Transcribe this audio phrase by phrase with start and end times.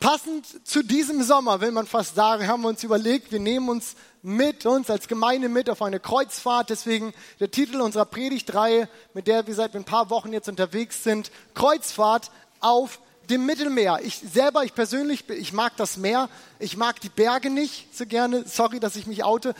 [0.00, 3.96] Passend zu diesem Sommer, will man fast sagen, haben wir uns überlegt, wir nehmen uns
[4.22, 6.70] mit uns als Gemeinde mit auf eine Kreuzfahrt.
[6.70, 11.30] Deswegen der Titel unserer Predigtreihe, mit der wir seit ein paar Wochen jetzt unterwegs sind,
[11.52, 14.00] Kreuzfahrt auf dem Mittelmeer.
[14.02, 16.30] Ich selber, ich persönlich, ich mag das Meer.
[16.58, 18.44] Ich mag die Berge nicht so gerne.
[18.46, 19.54] Sorry, dass ich mich oute.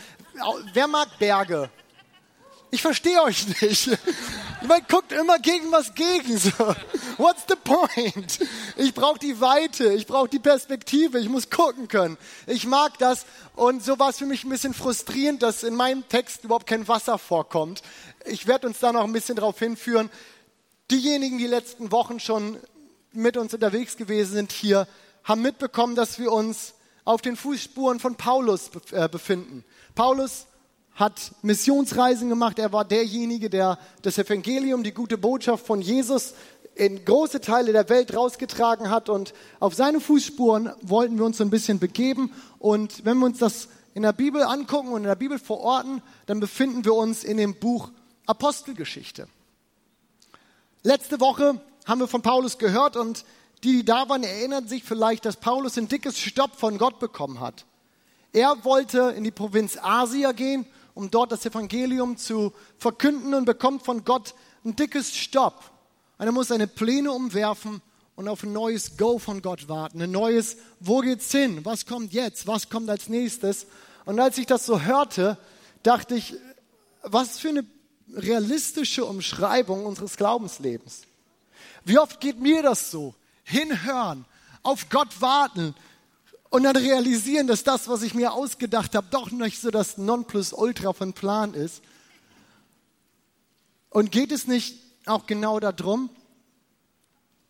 [0.73, 1.69] Wer mag Berge?
[2.73, 3.89] Ich verstehe euch nicht.
[4.65, 6.37] Man guckt immer gegen was gegen.
[6.37, 6.51] So.
[7.17, 8.39] What's the point?
[8.77, 12.17] Ich brauche die Weite, ich brauche die Perspektive, ich muss gucken können.
[12.47, 16.07] Ich mag das und so war es für mich ein bisschen frustrierend, dass in meinem
[16.07, 17.81] Text überhaupt kein Wasser vorkommt.
[18.25, 20.09] Ich werde uns da noch ein bisschen darauf hinführen.
[20.89, 22.57] Diejenigen, die letzten Wochen schon
[23.11, 24.87] mit uns unterwegs gewesen sind hier,
[25.25, 29.65] haben mitbekommen, dass wir uns auf den Fußspuren von Paulus äh, befinden.
[29.93, 30.47] Paulus
[31.01, 32.59] hat Missionsreisen gemacht.
[32.59, 36.35] Er war derjenige, der das Evangelium, die gute Botschaft von Jesus
[36.75, 39.09] in große Teile der Welt rausgetragen hat.
[39.09, 42.31] Und auf seine Fußspuren wollten wir uns so ein bisschen begeben.
[42.59, 46.39] Und wenn wir uns das in der Bibel angucken und in der Bibel verorten, dann
[46.39, 47.89] befinden wir uns in dem Buch
[48.27, 49.27] Apostelgeschichte.
[50.83, 53.25] Letzte Woche haben wir von Paulus gehört und
[53.63, 57.39] die, die da waren, erinnern sich vielleicht, dass Paulus ein dickes Stopp von Gott bekommen
[57.39, 57.65] hat.
[58.33, 63.83] Er wollte in die Provinz Asia gehen um dort das Evangelium zu verkünden und bekommt
[63.83, 65.71] von Gott ein dickes Stopp.
[66.17, 67.81] er muss seine Pläne umwerfen
[68.15, 70.01] und auf ein neues Go von Gott warten.
[70.01, 71.65] Ein neues, wo geht's hin?
[71.65, 72.45] Was kommt jetzt?
[72.47, 73.65] Was kommt als nächstes?
[74.05, 75.37] Und als ich das so hörte,
[75.83, 76.35] dachte ich,
[77.03, 77.65] was für eine
[78.13, 81.03] realistische Umschreibung unseres Glaubenslebens.
[81.85, 83.15] Wie oft geht mir das so?
[83.43, 84.25] Hinhören,
[84.63, 85.73] auf Gott warten,
[86.51, 90.91] und dann realisieren, dass das, was ich mir ausgedacht habe, doch nicht so das Nonplusultra
[90.91, 91.81] von Plan ist.
[93.89, 96.09] Und geht es nicht auch genau darum,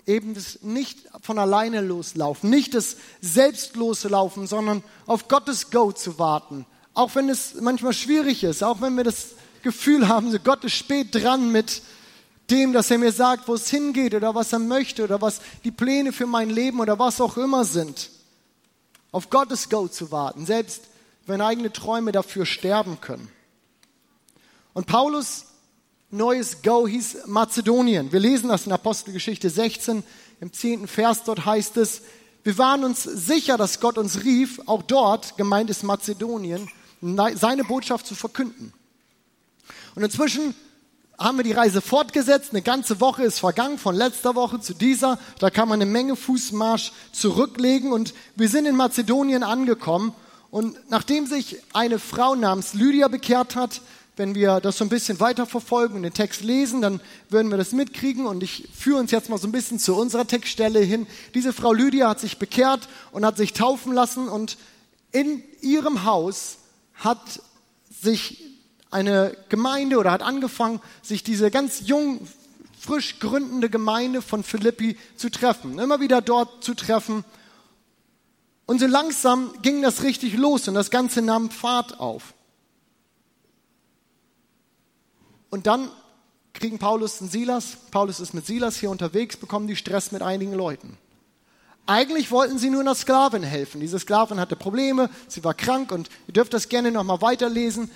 [0.05, 6.19] eben das nicht von alleine loslaufen, nicht das selbstlose Laufen, sondern auf Gottes Go zu
[6.19, 6.67] warten.
[6.93, 9.29] Auch wenn es manchmal schwierig ist, auch wenn wir das
[9.63, 11.81] Gefühl haben, Gott ist spät dran mit
[12.51, 15.71] dem, dass er mir sagt, wo es hingeht oder was er möchte oder was die
[15.71, 18.11] Pläne für mein Leben oder was auch immer sind
[19.11, 20.83] auf Gottes Go zu warten, selbst
[21.25, 23.29] wenn eigene Träume dafür sterben können.
[24.73, 25.45] Und Paulus
[26.09, 28.11] neues Go hieß Mazedonien.
[28.11, 30.03] Wir lesen das in Apostelgeschichte 16,
[30.39, 32.01] im zehnten Vers, dort heißt es,
[32.43, 36.67] wir waren uns sicher, dass Gott uns rief, auch dort, gemeint ist Mazedonien,
[37.35, 38.73] seine Botschaft zu verkünden.
[39.93, 40.55] Und inzwischen
[41.21, 42.49] haben wir die Reise fortgesetzt.
[42.51, 45.19] Eine ganze Woche ist vergangen, von letzter Woche zu dieser.
[45.39, 50.13] Da kann man eine Menge Fußmarsch zurücklegen und wir sind in Mazedonien angekommen.
[50.49, 53.81] Und nachdem sich eine Frau namens Lydia bekehrt hat,
[54.17, 56.99] wenn wir das so ein bisschen weiter verfolgen und den Text lesen, dann
[57.29, 60.27] würden wir das mitkriegen und ich führe uns jetzt mal so ein bisschen zu unserer
[60.27, 61.07] Textstelle hin.
[61.33, 64.57] Diese Frau Lydia hat sich bekehrt und hat sich taufen lassen und
[65.11, 66.57] in ihrem Haus
[66.95, 67.41] hat
[67.89, 68.50] sich
[68.91, 72.27] eine Gemeinde oder hat angefangen, sich diese ganz jung,
[72.79, 77.23] frisch gründende Gemeinde von Philippi zu treffen, immer wieder dort zu treffen.
[78.65, 82.33] Und so langsam ging das richtig los und das Ganze nahm Fahrt auf.
[85.49, 85.89] Und dann
[86.53, 90.53] kriegen Paulus und Silas, Paulus ist mit Silas hier unterwegs, bekommen die Stress mit einigen
[90.53, 90.97] Leuten.
[91.85, 93.81] Eigentlich wollten sie nur einer Sklavin helfen.
[93.81, 97.89] Diese Sklavin hatte Probleme, sie war krank und ihr dürft das gerne nochmal weiterlesen.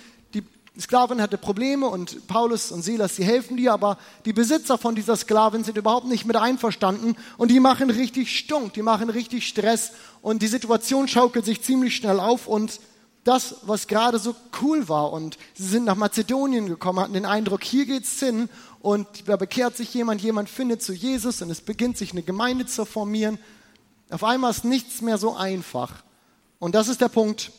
[0.79, 5.15] Sklavin hatte Probleme und Paulus und Silas, die helfen dir, aber die Besitzer von dieser
[5.15, 9.91] Sklavin sind überhaupt nicht mit einverstanden und die machen richtig Stunk, die machen richtig Stress
[10.21, 12.79] und die Situation schaukelt sich ziemlich schnell auf und
[13.23, 17.63] das, was gerade so cool war und sie sind nach Mazedonien gekommen, hatten den Eindruck,
[17.63, 18.49] hier geht's hin
[18.81, 22.65] und da bekehrt sich jemand, jemand findet zu Jesus und es beginnt sich eine Gemeinde
[22.65, 23.39] zu formieren.
[24.11, 26.03] Auf einmal ist nichts mehr so einfach.
[26.59, 27.51] Und das ist der Punkt,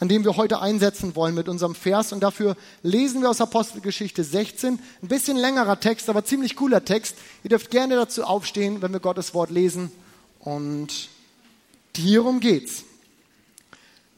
[0.00, 2.12] an dem wir heute einsetzen wollen mit unserem Vers.
[2.12, 4.78] Und dafür lesen wir aus Apostelgeschichte 16.
[5.02, 7.16] Ein bisschen längerer Text, aber ziemlich cooler Text.
[7.42, 9.90] Ihr dürft gerne dazu aufstehen, wenn wir Gottes Wort lesen.
[10.40, 11.08] Und
[11.96, 12.84] hierum geht's.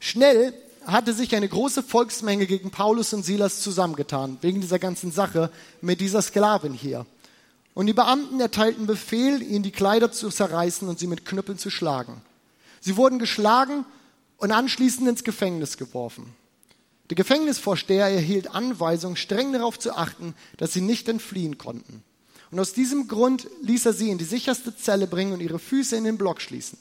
[0.00, 0.52] Schnell
[0.86, 5.50] hatte sich eine große Volksmenge gegen Paulus und Silas zusammengetan, wegen dieser ganzen Sache
[5.80, 7.06] mit dieser Sklavin hier.
[7.74, 11.70] Und die Beamten erteilten Befehl, ihnen die Kleider zu zerreißen und sie mit Knüppeln zu
[11.70, 12.20] schlagen.
[12.80, 13.84] Sie wurden geschlagen
[14.40, 16.34] und anschließend ins Gefängnis geworfen.
[17.10, 22.02] Der Gefängnisvorsteher erhielt Anweisung, streng darauf zu achten, dass sie nicht entfliehen konnten.
[22.50, 25.96] Und aus diesem Grund ließ er sie in die sicherste Zelle bringen und ihre Füße
[25.96, 26.78] in den Block schließen.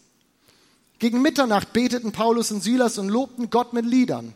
[0.99, 4.33] Gegen Mitternacht beteten Paulus und Silas und lobten Gott mit Liedern.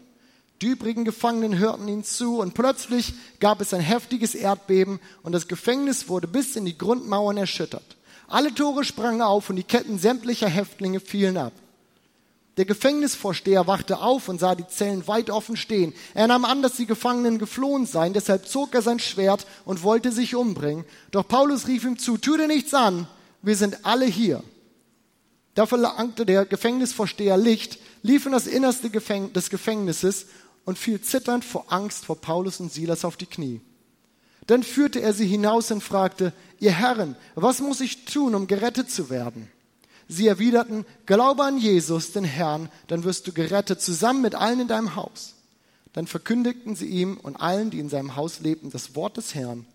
[0.61, 5.47] Die übrigen Gefangenen hörten ihnen zu und plötzlich gab es ein heftiges Erdbeben und das
[5.47, 7.97] Gefängnis wurde bis in die Grundmauern erschüttert.
[8.27, 11.53] Alle Tore sprangen auf und die Ketten sämtlicher Häftlinge fielen ab.
[12.57, 15.93] Der Gefängnisvorsteher wachte auf und sah die Zellen weit offen stehen.
[16.13, 20.11] Er nahm an, dass die Gefangenen geflohen seien, deshalb zog er sein Schwert und wollte
[20.11, 20.85] sich umbringen.
[21.09, 23.07] Doch Paulus rief ihm zu, tu dir nichts an,
[23.41, 24.43] wir sind alle hier.
[25.55, 30.27] Da verlangte der Gefängnisvorsteher Licht, lief in das Innerste des Gefängnisses
[30.65, 33.61] und fiel zitternd vor Angst vor Paulus und Silas auf die Knie.
[34.45, 38.91] Dann führte er sie hinaus und fragte, ihr Herren, was muss ich tun, um gerettet
[38.91, 39.49] zu werden?
[40.13, 44.67] Sie erwiderten, glaube an Jesus, den Herrn, dann wirst du gerettet, zusammen mit allen in
[44.67, 45.33] deinem Haus.
[45.93, 49.65] Dann verkündigten sie ihm und allen, die in seinem Haus lebten, das Wort des Herrn.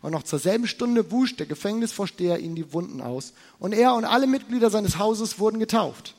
[0.00, 3.34] Und noch zur selben Stunde wusch der Gefängnisvorsteher ihnen die Wunden aus.
[3.58, 6.14] Und er und alle Mitglieder seines Hauses wurden getauft.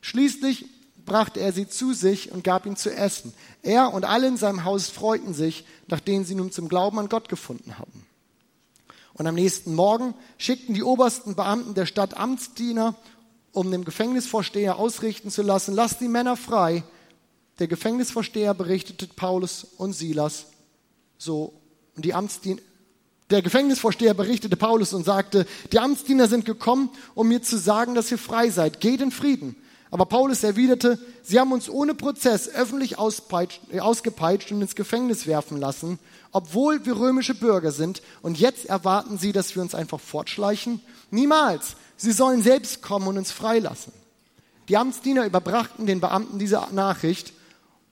[0.00, 0.64] Schließlich
[1.04, 3.34] brachte er sie zu sich und gab ihnen zu essen.
[3.62, 7.28] Er und alle in seinem Haus freuten sich, nachdem sie nun zum Glauben an Gott
[7.28, 8.06] gefunden hatten.
[9.16, 12.94] Und am nächsten Morgen schickten die obersten Beamten der Stadt Amtsdiener,
[13.52, 16.84] um dem Gefängnisvorsteher ausrichten zu lassen, lasst die Männer frei.
[17.58, 20.46] Der Gefängnisvorsteher berichtete Paulus und Silas
[21.16, 21.54] so.
[21.94, 22.60] Und die Amtsdiener,
[23.30, 28.10] der Gefängnisvorsteher berichtete Paulus und sagte, die Amtsdiener sind gekommen, um mir zu sagen, dass
[28.12, 28.80] ihr frei seid.
[28.80, 29.56] Geht in Frieden.
[29.90, 35.58] Aber Paulus erwiderte, sie haben uns ohne Prozess öffentlich äh, ausgepeitscht und ins Gefängnis werfen
[35.58, 35.98] lassen,
[36.32, 38.02] obwohl wir römische Bürger sind.
[38.22, 40.80] Und jetzt erwarten sie, dass wir uns einfach fortschleichen?
[41.10, 41.76] Niemals.
[41.96, 43.92] Sie sollen selbst kommen und uns freilassen.
[44.68, 47.32] Die Amtsdiener überbrachten den Beamten diese Nachricht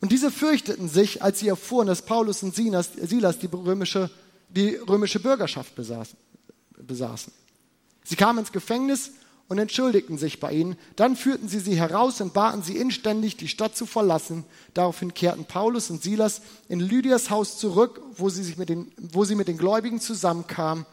[0.00, 4.10] und diese fürchteten sich, als sie erfuhren, dass Paulus und Silas, die römische,
[4.50, 7.32] die römische Bürgerschaft besaßen.
[8.02, 9.12] Sie kamen ins Gefängnis
[9.48, 10.76] und entschuldigten sich bei ihnen.
[10.96, 14.44] Dann führten sie sie heraus und baten sie inständig, die Stadt zu verlassen.
[14.72, 19.24] Daraufhin kehrten Paulus und Silas in Lydias Haus zurück, wo sie, sich mit den, wo
[19.24, 20.86] sie mit den Gläubigen zusammenkamen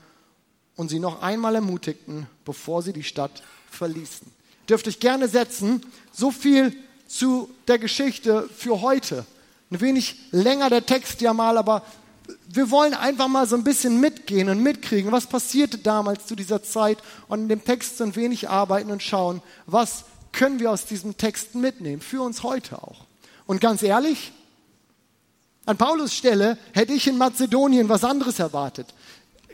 [0.76, 4.28] und sie noch einmal ermutigten, bevor sie die Stadt verließen.
[4.68, 5.82] Dürft euch gerne setzen.
[6.12, 6.76] So viel
[7.08, 9.26] zu der Geschichte für heute.
[9.70, 11.84] Ein wenig länger der Text ja mal, aber
[12.48, 16.64] wir wollen einfach mal so ein bisschen mitgehen und mitkriegen, was passierte damals zu dieser
[16.64, 16.98] Zeit
[17.28, 21.18] und in dem Text so ein wenig arbeiten und schauen, was können wir aus diesem
[21.18, 23.06] Text mitnehmen, für uns heute auch.
[23.46, 24.32] Und ganz ehrlich,
[25.66, 28.88] an Paulus Stelle hätte ich in Mazedonien was anderes erwartet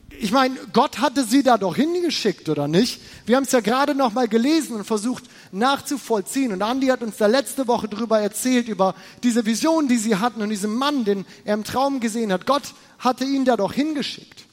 [0.10, 3.02] ich meine, Gott hatte sie da doch hingeschickt, oder nicht?
[3.26, 6.54] Wir haben es ja gerade noch mal gelesen und versucht nachzuvollziehen.
[6.54, 10.42] Und Andi hat uns da letzte Woche darüber erzählt, über diese Vision, die sie hatten
[10.42, 12.46] und diesen Mann, den er im Traum gesehen hat.
[12.46, 14.46] Gott hatte ihn da doch hingeschickt.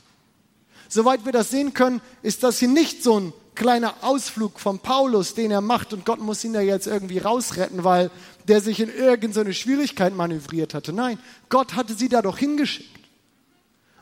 [0.88, 5.34] Soweit wir das sehen können, ist das hier nicht so ein kleiner Ausflug von Paulus,
[5.34, 8.10] den er macht und Gott muss ihn da jetzt irgendwie rausretten, weil
[8.48, 10.92] der sich in irgendeine Schwierigkeit manövriert hatte.
[10.92, 11.18] Nein,
[11.48, 12.90] Gott hatte sie da doch hingeschickt.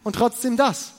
[0.02, 0.92] Und trotzdem das.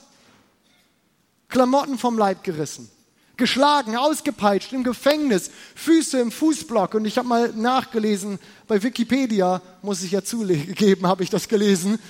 [1.54, 2.90] Klamotten vom Leib gerissen,
[3.36, 6.94] geschlagen, ausgepeitscht, im Gefängnis, Füße im Fußblock.
[6.94, 12.00] Und ich habe mal nachgelesen, bei Wikipedia, muss ich ja zugeben, habe ich das gelesen.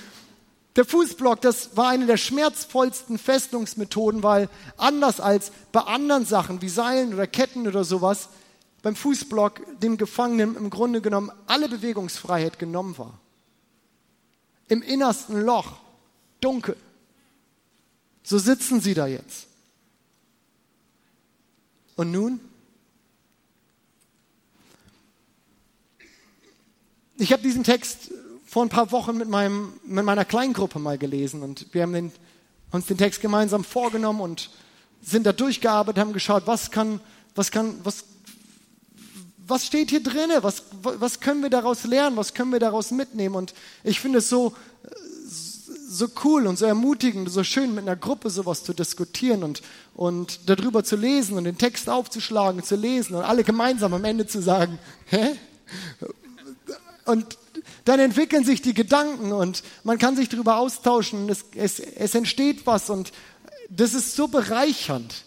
[0.75, 6.69] Der Fußblock, das war eine der schmerzvollsten Festungsmethoden, weil anders als bei anderen Sachen wie
[6.69, 8.29] Seilen oder Ketten oder sowas,
[8.81, 13.19] beim Fußblock dem Gefangenen im Grunde genommen alle Bewegungsfreiheit genommen war.
[14.69, 15.73] Im innersten Loch,
[16.41, 16.75] dunkel.
[18.25, 19.45] So sitzen sie da jetzt.
[21.95, 22.39] Und nun?
[27.17, 28.11] Ich habe diesen Text
[28.45, 32.11] vor ein paar Wochen mit, meinem, mit meiner Kleingruppe mal gelesen und wir haben den,
[32.71, 34.49] uns den Text gemeinsam vorgenommen und
[35.01, 36.99] sind da durchgearbeitet, haben geschaut, was kann,
[37.35, 38.05] was kann, was,
[39.47, 43.35] was steht hier drin, was, was können wir daraus lernen, was können wir daraus mitnehmen
[43.35, 43.53] und
[43.83, 44.55] ich finde es so,
[45.95, 49.61] so cool und so ermutigend, so schön mit einer Gruppe sowas zu diskutieren und,
[49.95, 54.27] und darüber zu lesen und den Text aufzuschlagen, zu lesen und alle gemeinsam am Ende
[54.27, 55.35] zu sagen, hä?
[57.05, 57.37] Und
[57.85, 62.65] dann entwickeln sich die Gedanken und man kann sich darüber austauschen, es, es, es entsteht
[62.65, 63.11] was und
[63.69, 65.23] das ist so bereichernd.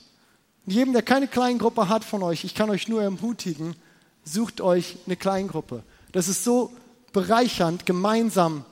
[0.67, 3.75] Jedem, der keine Kleingruppe hat von euch, ich kann euch nur ermutigen,
[4.25, 5.83] sucht euch eine Kleingruppe.
[6.13, 6.73] Das ist so
[7.13, 8.65] bereichernd, gemeinsam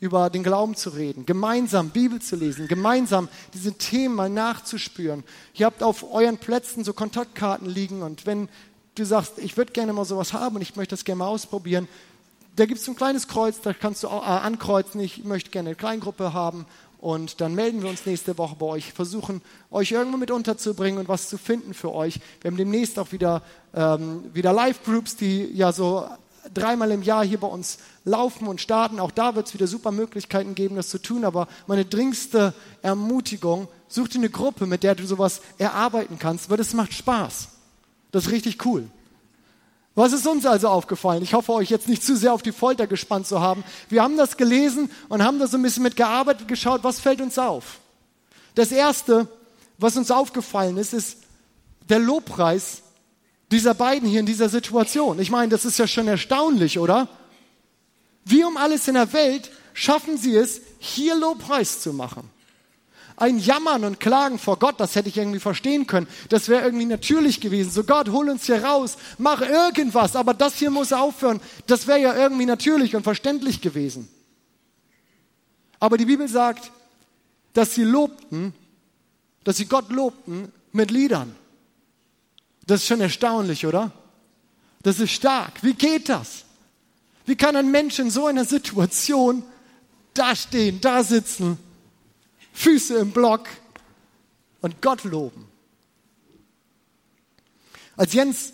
[0.00, 5.24] über den Glauben zu reden, gemeinsam Bibel zu lesen, gemeinsam diese Themen mal nachzuspüren.
[5.54, 8.48] Ihr habt auf euren Plätzen so Kontaktkarten liegen und wenn
[8.94, 11.88] du sagst, ich würde gerne mal sowas haben und ich möchte das gerne mal ausprobieren,
[12.56, 15.70] da gibt es ein kleines Kreuz, da kannst du auch, äh, ankreuzen, ich möchte gerne
[15.70, 16.66] eine Kleingruppe haben
[17.00, 21.08] und dann melden wir uns nächste Woche bei euch, versuchen euch irgendwo mit unterzubringen und
[21.08, 22.20] was zu finden für euch.
[22.40, 23.42] Wir haben demnächst auch wieder,
[23.74, 26.08] ähm, wieder Live-Groups, die ja so
[26.54, 29.00] dreimal im Jahr hier bei uns laufen und starten.
[29.00, 31.24] Auch da wird es wieder super Möglichkeiten geben, das zu tun.
[31.24, 36.60] Aber meine dringendste Ermutigung, such dir eine Gruppe, mit der du sowas erarbeiten kannst, weil
[36.60, 37.48] es macht Spaß.
[38.10, 38.88] Das ist richtig cool.
[39.94, 41.24] Was ist uns also aufgefallen?
[41.24, 43.64] Ich hoffe, euch jetzt nicht zu sehr auf die Folter gespannt zu haben.
[43.88, 47.36] Wir haben das gelesen und haben da so ein bisschen mitgearbeitet, geschaut, was fällt uns
[47.36, 47.80] auf.
[48.54, 49.26] Das Erste,
[49.76, 51.18] was uns aufgefallen ist, ist
[51.88, 52.82] der Lobpreis
[53.50, 55.18] dieser beiden hier in dieser Situation.
[55.20, 57.08] Ich meine, das ist ja schon erstaunlich, oder?
[58.24, 62.30] Wie um alles in der Welt schaffen sie es, hier Lobpreis zu machen
[63.20, 66.06] ein Jammern und Klagen vor Gott, das hätte ich irgendwie verstehen können.
[66.28, 67.70] Das wäre irgendwie natürlich gewesen.
[67.70, 71.40] So Gott, hol uns hier raus, mach irgendwas, aber das hier muss aufhören.
[71.66, 74.08] Das wäre ja irgendwie natürlich und verständlich gewesen.
[75.80, 76.70] Aber die Bibel sagt,
[77.52, 78.54] dass sie lobten,
[79.44, 81.34] dass sie Gott lobten mit Liedern.
[82.68, 83.90] Das ist schon erstaunlich, oder?
[84.82, 85.62] Das ist stark.
[85.62, 86.44] Wie geht das?
[87.24, 89.42] Wie kann ein Mensch in so einer Situation
[90.12, 91.58] da stehen, da sitzen
[92.52, 93.48] Füße im Block
[94.60, 95.48] und Gott loben.
[97.96, 98.52] Als Jens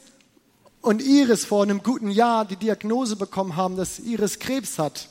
[0.81, 5.09] und Iris vor einem guten Jahr die Diagnose bekommen haben, dass Iris Krebs hat,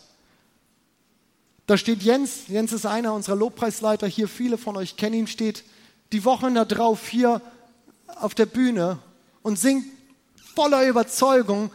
[1.65, 5.65] da steht Jens, Jens ist einer unserer Lobpreisleiter hier, viele von euch kennen ihn, steht
[6.13, 7.41] die Wochen da drauf hier
[8.20, 9.00] auf der Bühne
[9.41, 9.86] und singt
[10.55, 11.72] voller Überzeugung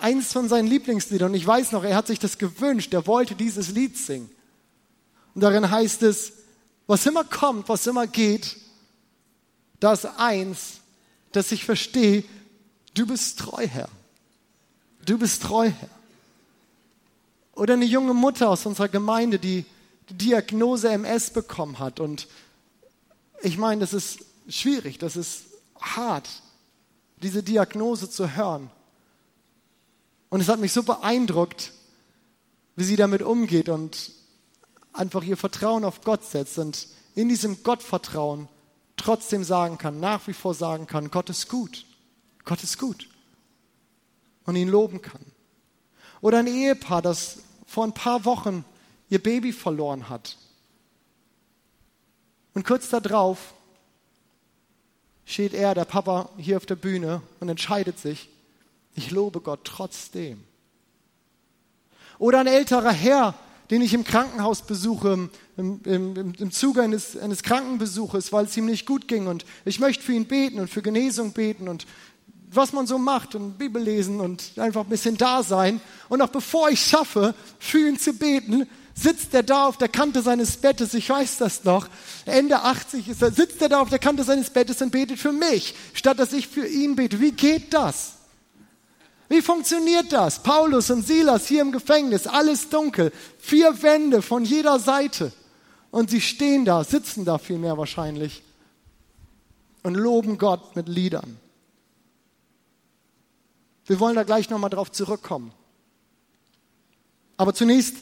[0.00, 1.30] eins von seinen Lieblingsliedern.
[1.30, 4.30] Und ich weiß noch, er hat sich das gewünscht, er wollte dieses Lied singen.
[5.34, 6.32] Und darin heißt es,
[6.86, 8.56] was immer kommt, was immer geht,
[9.80, 10.80] das eins,
[11.32, 12.24] dass ich verstehe,
[12.94, 13.88] du bist treu, Herr.
[15.04, 15.88] Du bist treu, Herr.
[17.54, 19.64] Oder eine junge Mutter aus unserer Gemeinde, die
[20.08, 22.00] die Diagnose MS bekommen hat.
[22.00, 22.28] Und
[23.42, 25.44] ich meine, das ist schwierig, das ist
[25.80, 26.28] hart,
[27.22, 28.70] diese Diagnose zu hören.
[30.28, 31.72] Und es hat mich so beeindruckt,
[32.76, 34.12] wie sie damit umgeht und
[34.92, 38.48] einfach ihr Vertrauen auf Gott setzt und in diesem Gottvertrauen
[38.96, 41.86] trotzdem sagen kann, nach wie vor sagen kann, Gott ist gut,
[42.44, 43.08] Gott ist gut
[44.44, 45.20] und ihn loben kann.
[46.20, 48.64] Oder ein Ehepaar, das vor ein paar Wochen
[49.08, 50.36] ihr Baby verloren hat.
[52.54, 53.54] Und kurz darauf
[55.24, 58.28] steht er, der Papa, hier auf der Bühne und entscheidet sich,
[58.94, 60.44] ich lobe Gott trotzdem.
[62.18, 63.34] Oder ein älterer Herr,
[63.70, 68.66] den ich im Krankenhaus besuche, im, im, im Zuge eines, eines Krankenbesuches, weil es ihm
[68.66, 69.26] nicht gut ging.
[69.26, 71.86] Und ich möchte für ihn beten und für Genesung beten und
[72.50, 75.80] was man so macht und Bibel lesen und einfach ein bisschen da sein.
[76.08, 80.22] Und auch bevor ich schaffe, für ihn zu beten, sitzt er da auf der Kante
[80.22, 81.88] seines Bettes, ich weiß das noch,
[82.24, 85.32] Ende 80 ist er, sitzt er da auf der Kante seines Bettes und betet für
[85.32, 87.20] mich, statt dass ich für ihn bete.
[87.20, 88.12] Wie geht das?
[89.28, 90.42] Wie funktioniert das?
[90.42, 95.32] Paulus und Silas hier im Gefängnis, alles dunkel, vier Wände von jeder Seite.
[95.90, 98.42] Und sie stehen da, sitzen da vielmehr wahrscheinlich
[99.82, 101.38] und loben Gott mit Liedern.
[103.86, 105.52] Wir wollen da gleich nochmal drauf zurückkommen.
[107.36, 107.96] Aber zunächst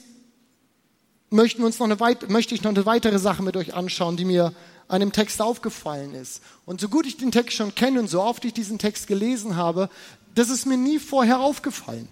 [1.33, 1.97] möchten wir uns noch eine
[2.29, 4.53] möchte ich noch eine weitere Sache mit euch anschauen, die mir
[4.89, 6.43] an dem Text aufgefallen ist.
[6.67, 9.57] Und so gut ich den Text schon kenne und so oft ich diesen Text gelesen
[9.57, 9.89] habe,
[10.35, 12.09] das ist mir nie vorher aufgefallen.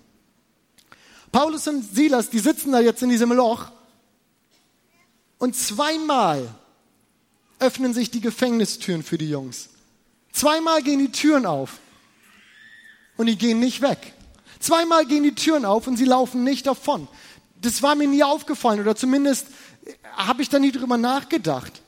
[1.33, 3.71] Paulus und Silas, die sitzen da jetzt in diesem Loch
[5.39, 6.49] und zweimal
[7.59, 9.69] öffnen sich die Gefängnistüren für die Jungs.
[10.33, 11.79] Zweimal gehen die Türen auf
[13.17, 14.15] und die gehen nicht weg.
[14.59, 17.09] Zweimal gehen die Türen auf und sie laufen nicht davon.
[17.61, 19.47] Das war mir nie aufgefallen oder zumindest
[20.17, 21.83] habe ich da nie drüber nachgedacht.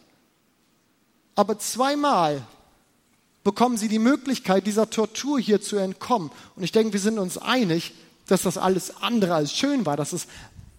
[1.35, 2.43] Aber zweimal
[3.45, 6.31] bekommen sie die Möglichkeit, dieser Tortur hier zu entkommen.
[6.57, 7.93] Und ich denke, wir sind uns einig,
[8.26, 10.26] dass das alles andere als schön war, dass es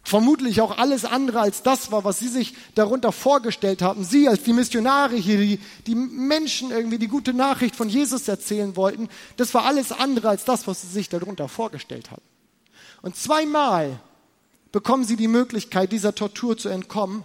[0.04, 4.04] vermutlich auch alles andere als das war, was sie sich darunter vorgestellt haben.
[4.04, 8.76] Sie als die Missionare hier, die, die Menschen irgendwie die gute Nachricht von Jesus erzählen
[8.76, 12.22] wollten, das war alles andere als das, was sie sich darunter vorgestellt hatten.
[13.02, 14.00] Und zweimal
[14.74, 17.24] bekommen sie die Möglichkeit, dieser Tortur zu entkommen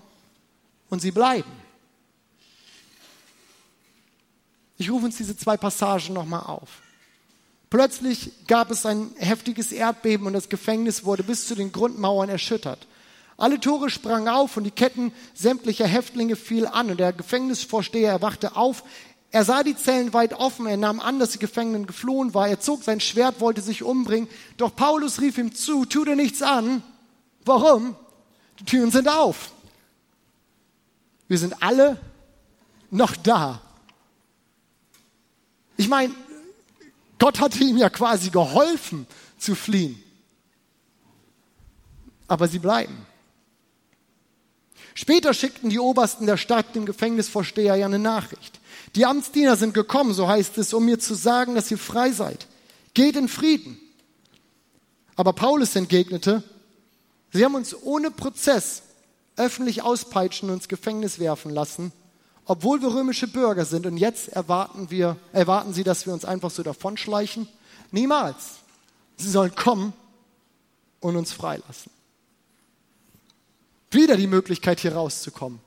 [0.90, 1.50] und sie bleiben.
[4.76, 6.69] Ich rufe uns diese zwei Passagen nochmal auf.
[7.71, 12.87] Plötzlich gab es ein heftiges Erdbeben und das Gefängnis wurde bis zu den Grundmauern erschüttert.
[13.38, 18.57] Alle Tore sprangen auf und die Ketten sämtlicher Häftlinge fiel an und der Gefängnisvorsteher erwachte
[18.57, 18.85] auf.
[19.31, 22.49] Er sah die Zellen weit offen, er nahm an, dass die Gefangenen geflohen war.
[22.49, 24.28] Er zog sein Schwert, wollte sich umbringen.
[24.59, 26.83] Doch Paulus rief ihm zu, tu dir nichts an.
[27.49, 27.97] Warum?
[28.61, 29.52] Die Türen sind auf.
[31.26, 31.99] Wir sind alle
[32.90, 33.61] noch da.
[35.76, 36.14] Ich meine,
[37.19, 39.07] Gott hatte ihm ja quasi geholfen
[39.38, 40.02] zu fliehen.
[42.28, 43.07] aber sie bleiben.
[44.95, 48.61] Später schickten die Obersten der Stadt dem Gefängnisvorsteher ja eine Nachricht.
[48.97, 52.47] Die Amtsdiener sind gekommen, so heißt es, um mir zu sagen, dass ihr frei seid.
[52.93, 53.78] Geht in Frieden.
[55.17, 56.43] Aber Paulus entgegnete,
[57.33, 58.83] sie haben uns ohne Prozess
[59.37, 61.93] öffentlich auspeitschen und ins Gefängnis werfen lassen,
[62.45, 63.87] obwohl wir römische Bürger sind.
[63.87, 67.49] Und jetzt erwarten, wir, erwarten sie, dass wir uns einfach so davonschleichen?
[67.91, 68.59] Niemals.
[69.17, 69.93] Sie sollen kommen
[71.01, 71.91] und uns freilassen.
[73.91, 75.61] Wieder die Möglichkeit, hier rauszukommen.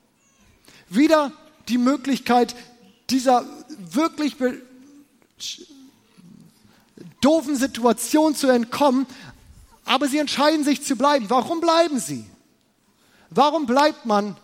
[0.88, 1.32] Wieder
[1.68, 2.54] die Möglichkeit,
[3.10, 3.44] dieser
[3.78, 4.36] wirklich
[7.20, 9.06] doofen Situation zu entkommen.
[9.92, 11.28] Aber sie entscheiden sich zu bleiben.
[11.28, 12.24] Warum bleiben sie?
[13.28, 14.38] Warum bleibt man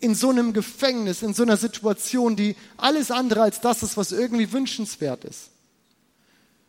[0.00, 4.10] in so einem Gefängnis, in so einer Situation, die alles andere als das ist, was
[4.10, 5.50] irgendwie wünschenswert ist?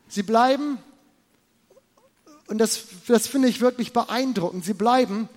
[0.08, 0.78] Sie bleiben,
[2.46, 5.30] und das, das finde ich wirklich beeindruckend, sie bleiben,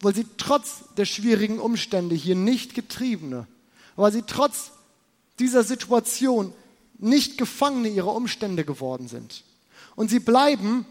[0.00, 3.46] weil sie trotz der schwierigen Umstände hier nicht Getriebene,
[3.96, 4.70] weil sie trotz
[5.38, 6.54] dieser Situation
[6.96, 9.44] nicht Gefangene ihrer Umstände geworden sind.
[9.96, 10.86] Und sie bleiben,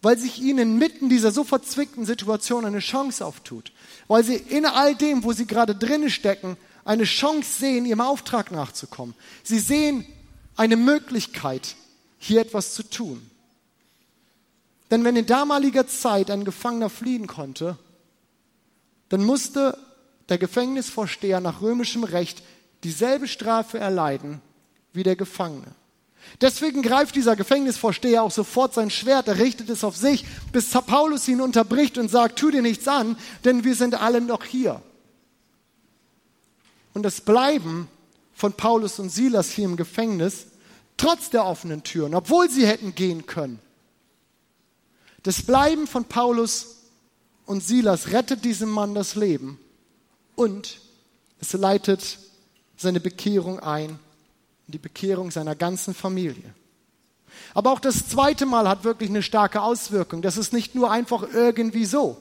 [0.00, 3.72] weil sich ihnen mitten dieser so verzwickten Situation eine Chance auftut.
[4.08, 8.50] Weil sie in all dem, wo sie gerade drinnen stecken, eine Chance sehen, ihrem Auftrag
[8.50, 9.14] nachzukommen.
[9.44, 10.04] Sie sehen
[10.56, 11.76] eine Möglichkeit,
[12.18, 13.30] hier etwas zu tun.
[14.90, 17.78] Denn wenn in damaliger Zeit ein Gefangener fliehen konnte,
[19.08, 19.78] dann musste
[20.28, 22.42] der Gefängnisvorsteher nach römischem Recht
[22.84, 24.40] dieselbe Strafe erleiden
[24.92, 25.74] wie der Gefangene.
[26.40, 31.28] Deswegen greift dieser Gefängnisvorsteher auch sofort sein Schwert, er richtet es auf sich, bis Paulus
[31.28, 34.82] ihn unterbricht und sagt, tu dir nichts an, denn wir sind alle noch hier.
[36.94, 37.88] Und das Bleiben
[38.34, 40.46] von Paulus und Silas hier im Gefängnis,
[40.96, 43.60] trotz der offenen Türen, obwohl sie hätten gehen können,
[45.22, 46.76] das Bleiben von Paulus
[47.46, 49.58] und Silas rettet diesem Mann das Leben
[50.34, 50.80] und
[51.40, 52.18] es leitet
[52.76, 53.98] seine Bekehrung ein,
[54.66, 56.54] die Bekehrung seiner ganzen Familie.
[57.54, 60.22] Aber auch das zweite Mal hat wirklich eine starke Auswirkung.
[60.22, 62.16] Das ist nicht nur einfach irgendwie so.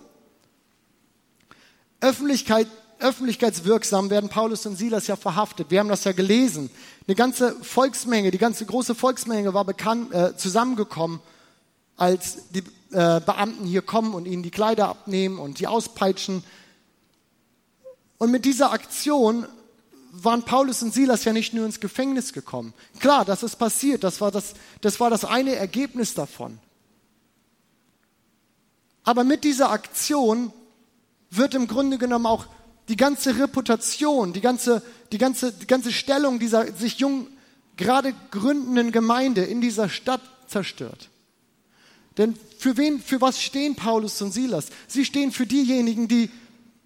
[1.99, 2.67] Öffentlichkeit,
[2.99, 5.67] öffentlichkeitswirksam werden Paulus und Silas ja verhaftet.
[5.69, 6.69] Wir haben das ja gelesen.
[7.07, 11.19] Eine ganze Volksmenge, die ganze große Volksmenge war bekannt, äh, zusammengekommen,
[11.97, 16.43] als die äh, Beamten hier kommen und ihnen die Kleider abnehmen und die auspeitschen.
[18.17, 19.45] Und mit dieser Aktion
[20.11, 22.73] waren Paulus und Silas ja nicht nur ins Gefängnis gekommen.
[22.99, 26.59] Klar, das ist passiert, das war das, das war das eine Ergebnis davon.
[29.03, 30.51] Aber mit dieser Aktion
[31.29, 32.45] wird im Grunde genommen auch
[32.89, 37.27] die ganze Reputation, die ganze, die ganze, die ganze Stellung dieser sich jung
[37.77, 41.09] gerade gründenden Gemeinde in dieser Stadt zerstört.
[42.17, 44.67] Denn für wen, für was stehen Paulus und Silas?
[44.87, 46.29] Sie stehen für diejenigen, die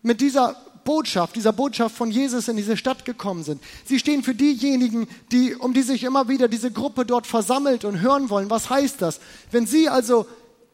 [0.03, 0.55] mit dieser
[0.86, 3.62] Botschaft, dieser Botschaft von Jesus in diese Stadt gekommen sind.
[3.86, 8.00] Sie stehen für diejenigen, die, um die sich immer wieder diese Gruppe dort versammelt und
[8.00, 8.50] hören wollen.
[8.50, 9.19] Was heißt das?
[9.52, 10.28] Wenn sie also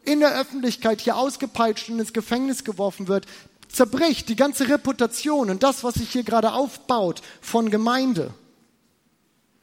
[0.03, 3.25] in der Öffentlichkeit hier ausgepeitscht und ins Gefängnis geworfen wird,
[3.69, 8.33] zerbricht die ganze Reputation und das, was sich hier gerade aufbaut von Gemeinde.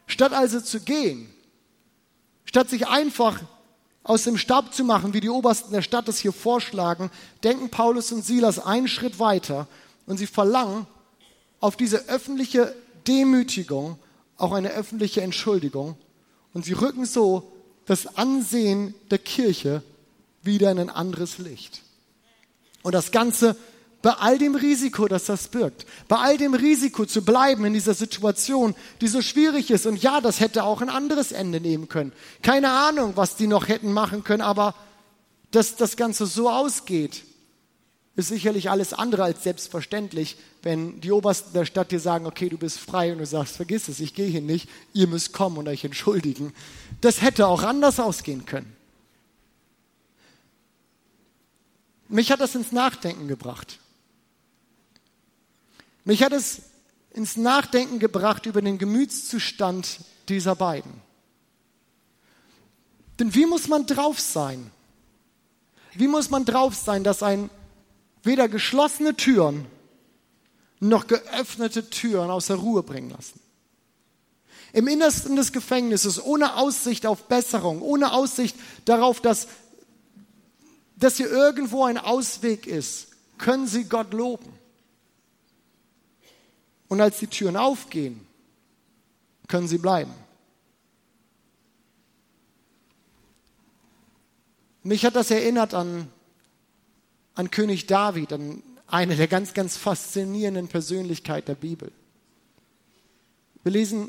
[0.07, 1.29] Statt also zu gehen,
[2.47, 3.43] statt sich einfach
[4.03, 7.11] aus dem Stab zu machen, wie die Obersten der Stadt es hier vorschlagen,
[7.45, 9.69] denken Paulus und Silas einen Schritt weiter
[10.09, 10.87] und sie verlangen
[11.61, 12.75] auf diese öffentliche
[13.07, 13.99] Demütigung
[14.37, 15.97] auch eine öffentliche Entschuldigung
[16.55, 17.53] und sie rücken so
[17.87, 19.83] das Ansehen der Kirche
[20.43, 21.83] wieder in ein anderes Licht.
[22.83, 23.57] Und das Ganze
[24.01, 27.95] bei all dem Risiko, das das birgt, bei all dem Risiko zu bleiben in dieser
[27.95, 29.87] Situation, die so schwierig ist.
[29.87, 32.13] Und ja, das hätte auch ein anderes Ende nehmen können.
[32.43, 34.75] Keine Ahnung, was die noch hätten machen können, aber
[35.51, 37.25] dass das Ganze so ausgeht,
[38.19, 42.59] ist sicherlich alles andere als selbstverständlich, wenn die Obersten der Stadt dir sagen, okay, du
[42.59, 45.69] bist frei und du sagst, vergiss es, ich gehe hier nicht, ihr müsst kommen und
[45.69, 46.53] euch entschuldigen.
[47.01, 48.75] Das hätte auch anders ausgehen können.
[52.09, 53.79] Mich hat das ins Nachdenken gebracht.
[56.05, 56.63] Mich hat es
[57.13, 60.91] ins Nachdenken gebracht über den Gemütszustand dieser beiden.
[63.21, 64.73] Denn wie muss man drauf sein?
[65.95, 67.49] Wie muss man drauf sein, dass ein
[68.29, 69.67] weder geschlossene Türen
[70.79, 73.41] noch geöffnete Türen aus der Ruhe bringen lassen.
[74.73, 79.49] Im Innersten des Gefängnisses, ohne Aussicht auf Besserung, ohne Aussicht darauf, dass,
[80.95, 84.53] dass hier irgendwo ein Ausweg ist, können sie Gott loben.
[86.89, 88.27] Und als die Türen aufgehen,
[89.49, 90.13] können sie bleiben.
[94.83, 96.11] Mich hat das erinnert an
[97.39, 101.93] an König David, an eine der ganz, ganz faszinierenden Persönlichkeiten der Bibel.
[103.63, 104.09] Wir lesen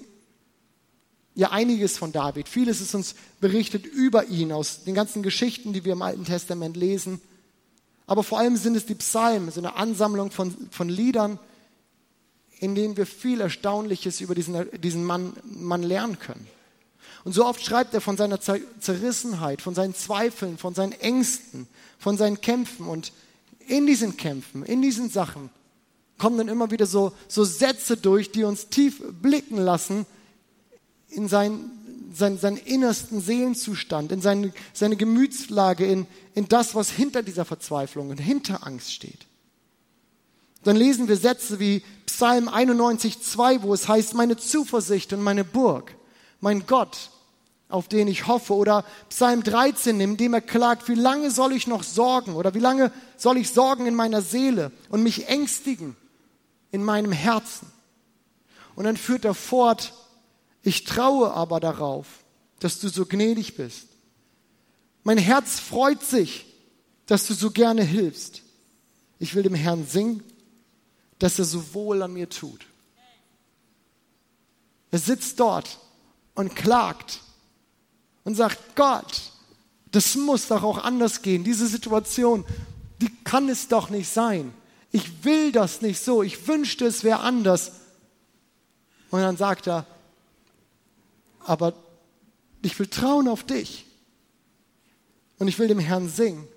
[1.35, 2.49] ja einiges von David.
[2.49, 6.75] Vieles ist uns berichtet über ihn aus den ganzen Geschichten, die wir im Alten Testament
[6.75, 7.21] lesen.
[8.07, 11.37] Aber vor allem sind es die Psalmen, so eine Ansammlung von, von Liedern,
[12.59, 16.47] in denen wir viel Erstaunliches über diesen, diesen Mann, Mann lernen können.
[17.23, 22.17] Und so oft schreibt er von seiner Zerrissenheit, von seinen Zweifeln, von seinen Ängsten, von
[22.17, 22.88] seinen Kämpfen.
[22.88, 23.12] Und
[23.67, 25.49] in diesen Kämpfen, in diesen Sachen
[26.17, 30.05] kommen dann immer wieder so, so Sätze durch, die uns tief blicken lassen
[31.10, 31.71] in sein,
[32.13, 38.10] sein, seinen innersten Seelenzustand, in seine, seine Gemütslage, in, in das, was hinter dieser Verzweiflung
[38.10, 39.25] und hinter Angst steht.
[40.63, 45.45] Dann lesen wir Sätze wie Psalm 91, 2, wo es heißt, meine Zuversicht und meine
[45.45, 45.95] Burg,
[46.39, 47.10] mein Gott,
[47.69, 48.54] auf den ich hoffe.
[48.56, 52.36] Oder Psalm 13, in dem er klagt, wie lange soll ich noch sorgen?
[52.36, 55.95] Oder wie lange soll ich sorgen in meiner Seele und mich ängstigen
[56.71, 57.71] in meinem Herzen?
[58.75, 59.93] Und dann führt er fort,
[60.63, 62.08] ich traue aber darauf,
[62.60, 63.88] dass du so gnädig bist.
[65.04, 66.45] Mein Herz freut sich,
[67.06, 68.41] dass du so gerne hilfst.
[69.17, 70.23] Ich will dem Herrn singen,
[71.17, 72.65] dass er so wohl an mir tut.
[74.91, 75.80] Er sitzt dort
[76.35, 77.21] und klagt
[78.23, 79.31] und sagt, Gott,
[79.91, 81.43] das muss doch auch anders gehen.
[81.43, 82.45] Diese Situation,
[83.01, 84.53] die kann es doch nicht sein.
[84.91, 86.23] Ich will das nicht so.
[86.23, 87.71] Ich wünschte, es wäre anders.
[89.11, 89.85] Und dann sagt er,
[91.45, 91.73] aber
[92.61, 93.85] ich will trauen auf dich.
[95.37, 96.47] Und ich will dem Herrn singen,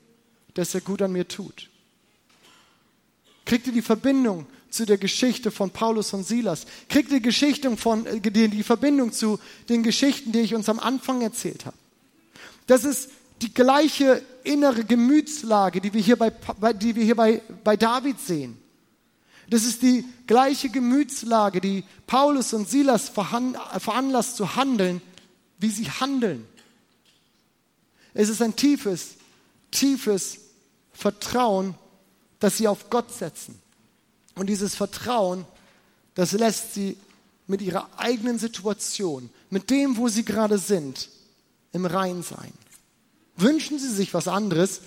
[0.55, 1.71] dass er gut an mir tut.
[3.45, 6.67] Kriegt ihr die Verbindung zu der Geschichte von Paulus und Silas?
[6.89, 10.81] Kriegt die, Geschichte von, äh, die, die Verbindung zu den Geschichten, die ich uns am
[10.81, 11.77] Anfang erzählt habe?
[12.67, 16.31] Das ist die gleiche innere Gemütslage, die wir hier bei,
[16.73, 18.59] die wir hier bei, bei David sehen.
[19.49, 25.03] Das ist die gleiche Gemütslage, die Paulus und Silas veranlasst zu handeln,
[25.59, 26.47] wie sie handeln.
[28.15, 29.17] Es ist ein tiefes,
[29.71, 30.39] tiefes
[30.93, 31.75] Vertrauen,
[32.41, 33.62] das sie auf Gott setzen.
[34.35, 35.45] Und dieses Vertrauen,
[36.15, 36.97] das lässt sie
[37.47, 41.09] mit ihrer eigenen Situation, mit dem, wo sie gerade sind,
[41.73, 42.53] im Rein sein.
[43.37, 44.81] Wünschen sie sich was anderes,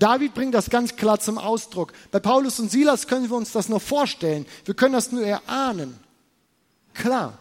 [0.00, 1.92] David bringt das ganz klar zum Ausdruck.
[2.10, 4.46] Bei Paulus und Silas können wir uns das nur vorstellen.
[4.64, 5.98] Wir können das nur erahnen.
[6.94, 7.38] Klar.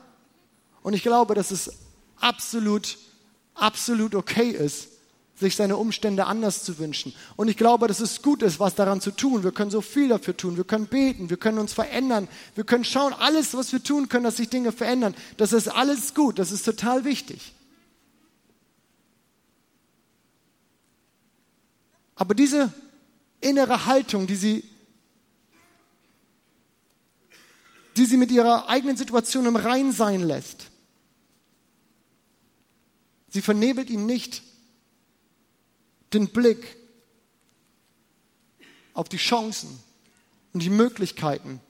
[0.81, 1.71] Und ich glaube, dass es
[2.17, 2.97] absolut,
[3.53, 4.89] absolut okay ist,
[5.39, 7.13] sich seine Umstände anders zu wünschen.
[7.37, 9.43] Und ich glaube, dass es gut ist, was daran zu tun.
[9.43, 10.57] Wir können so viel dafür tun.
[10.57, 12.27] Wir können beten, wir können uns verändern.
[12.55, 15.15] Wir können schauen, alles, was wir tun können, dass sich Dinge verändern.
[15.37, 16.39] Das ist alles gut.
[16.39, 17.53] Das ist total wichtig.
[22.15, 22.73] Aber diese
[23.39, 24.63] innere Haltung, die sie,
[27.95, 30.65] die sie mit ihrer eigenen Situation im Rein sein lässt,
[33.29, 34.48] sie vernebelt ihm nicht
[36.13, 36.77] den Blick
[38.93, 39.79] auf die Chancen
[40.53, 41.61] und die Möglichkeiten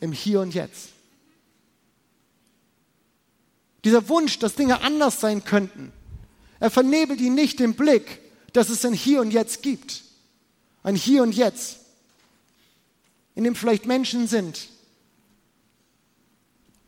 [0.00, 0.90] im Hier und Jetzt.
[3.84, 5.92] Dieser Wunsch, dass Dinge anders sein könnten,
[6.60, 8.20] er vernebelt ihn nicht den Blick
[8.54, 10.04] dass es ein Hier und Jetzt gibt.
[10.82, 11.80] Ein Hier und Jetzt,
[13.34, 14.68] in dem vielleicht Menschen sind,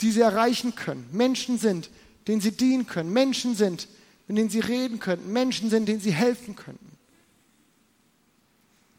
[0.00, 1.06] die sie erreichen können.
[1.12, 1.90] Menschen sind,
[2.28, 3.12] denen sie dienen können.
[3.12, 3.88] Menschen sind,
[4.26, 5.32] mit denen sie reden könnten.
[5.32, 6.92] Menschen sind, denen sie helfen könnten.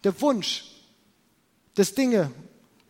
[0.03, 0.65] Der Wunsch,
[1.75, 2.31] dass Dinge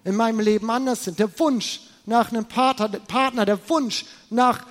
[0.04, 1.20] in meinem Leben anders sind.
[1.20, 4.66] Der Wunsch nach einem Partner, der Wunsch nach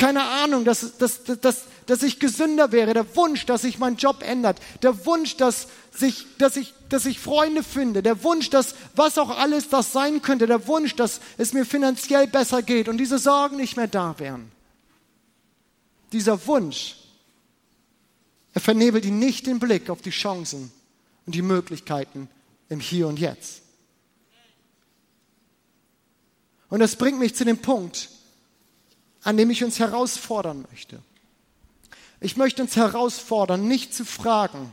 [0.00, 4.22] keine Ahnung, dass, dass, dass, dass ich gesünder wäre, der Wunsch, dass sich mein Job
[4.26, 9.18] ändert, der Wunsch, dass, sich, dass, ich, dass ich Freunde finde, der Wunsch, dass was
[9.18, 13.18] auch alles das sein könnte, der Wunsch, dass es mir finanziell besser geht und diese
[13.18, 14.50] Sorgen nicht mehr da wären.
[16.12, 16.96] Dieser Wunsch,
[18.52, 20.72] er vernebelt ihn nicht den Blick auf die Chancen
[21.26, 22.28] und die Möglichkeiten
[22.68, 23.62] im Hier und Jetzt.
[26.68, 28.08] Und das bringt mich zu dem Punkt,
[29.22, 31.02] an dem ich uns herausfordern möchte.
[32.20, 34.72] Ich möchte uns herausfordern, nicht zu fragen,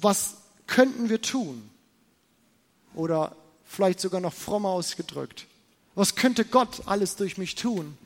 [0.00, 1.70] was könnten wir tun?
[2.94, 5.46] Oder vielleicht sogar noch frommer ausgedrückt,
[5.96, 7.98] was könnte Gott alles durch mich tun,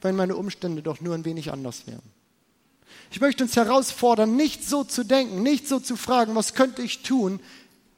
[0.00, 2.02] wenn meine Umstände doch nur ein wenig anders wären?
[3.12, 7.02] Ich möchte uns herausfordern, nicht so zu denken, nicht so zu fragen, was könnte ich
[7.02, 7.40] tun,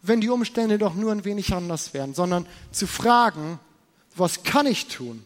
[0.02, 3.60] wenn die Umstände doch nur ein wenig anders wären, sondern zu fragen,
[4.16, 5.22] was kann ich tun,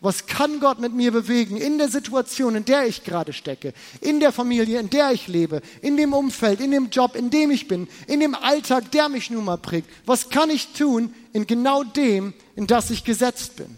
[0.00, 4.20] Was kann Gott mit mir bewegen in der Situation, in der ich gerade stecke, in
[4.20, 7.66] der Familie, in der ich lebe, in dem Umfeld, in dem Job, in dem ich
[7.66, 9.90] bin, in dem Alltag, der mich nun mal prägt?
[10.06, 13.76] Was kann ich tun in genau dem, in das ich gesetzt bin?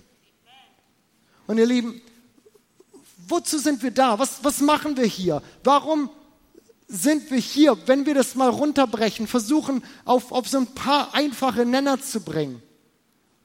[1.47, 2.03] Und ihr Lieben,
[3.27, 4.19] wozu sind wir da?
[4.19, 5.43] Was, was machen wir hier?
[5.65, 6.11] Warum
[6.87, 11.65] sind wir hier, wenn wir das mal runterbrechen, versuchen auf, auf so ein paar einfache
[11.65, 12.63] Nenner zu bringen?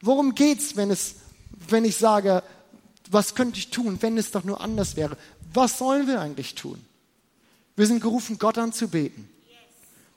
[0.02, 1.16] Worum wenn es,
[1.70, 2.44] wenn ich sage,
[3.12, 5.18] was könnte ich tun, wenn es doch nur anders wäre?
[5.54, 6.84] Was sollen wir eigentlich tun?
[7.76, 9.30] Wir sind gerufen, Gott anzubeten.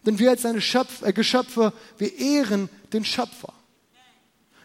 [0.07, 3.53] Denn wir als seine Schöpf äh, Geschöpfe, wir ehren den Schöpfer.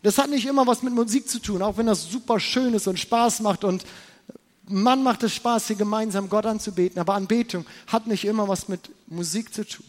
[0.03, 2.87] Das hat nicht immer was mit Musik zu tun, auch wenn das super schön ist
[2.87, 3.85] und Spaß macht und
[4.65, 8.89] man macht es Spaß, hier gemeinsam Gott anzubeten, aber Anbetung hat nicht immer was mit
[9.07, 9.85] Musik zu tun.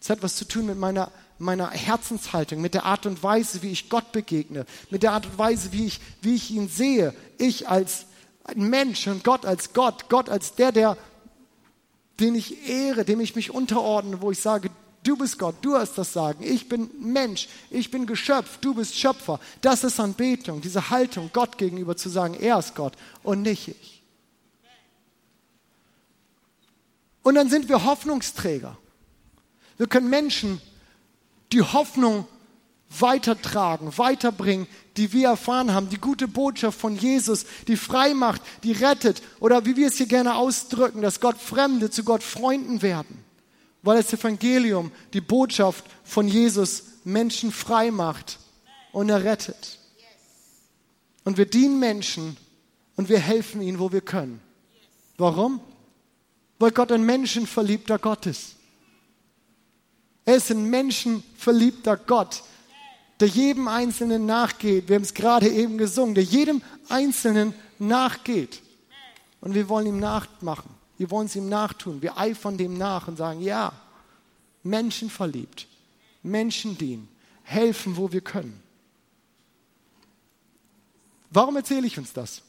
[0.00, 3.72] Es hat was zu tun mit meiner, meiner Herzenshaltung, mit der Art und Weise, wie
[3.72, 7.14] ich Gott begegne, mit der Art und Weise, wie ich, wie ich ihn sehe.
[7.38, 8.06] Ich als
[8.54, 10.96] Mensch und Gott als Gott, Gott als der, der,
[12.18, 14.70] den ich ehre, dem ich mich unterordne, wo ich sage,
[15.02, 18.96] du bist Gott, du hast das Sagen, ich bin Mensch, ich bin Geschöpf, du bist
[18.96, 19.40] Schöpfer.
[19.60, 24.02] Das ist Anbetung, diese Haltung Gott gegenüber zu sagen, er ist Gott und nicht ich.
[27.22, 28.76] Und dann sind wir Hoffnungsträger.
[29.76, 30.60] Wir können Menschen
[31.52, 32.26] die Hoffnung
[32.98, 38.72] weitertragen, weiterbringen, die wir erfahren haben, die gute Botschaft von Jesus, die frei macht, die
[38.72, 43.24] rettet oder wie wir es hier gerne ausdrücken, dass Gott Fremde zu Gott Freunden werden,
[43.82, 48.38] weil das Evangelium, die Botschaft von Jesus Menschen frei macht
[48.92, 49.78] und er rettet.
[51.24, 52.36] Und wir dienen Menschen
[52.96, 54.40] und wir helfen ihnen, wo wir können.
[55.16, 55.60] Warum?
[56.58, 58.56] Weil Gott ein menschenverliebter Gott ist.
[60.30, 62.44] Er ist ein menschenverliebter Gott,
[63.18, 64.88] der jedem Einzelnen nachgeht.
[64.88, 68.62] Wir haben es gerade eben gesungen, der jedem Einzelnen nachgeht.
[69.40, 70.70] Und wir wollen ihm nachmachen.
[70.98, 72.00] Wir wollen es ihm nachtun.
[72.00, 73.72] Wir eifern dem nach und sagen, ja,
[74.62, 75.66] Menschen verliebt,
[76.22, 77.08] Menschen dienen,
[77.42, 78.62] helfen, wo wir können.
[81.30, 82.42] Warum erzähle ich uns das?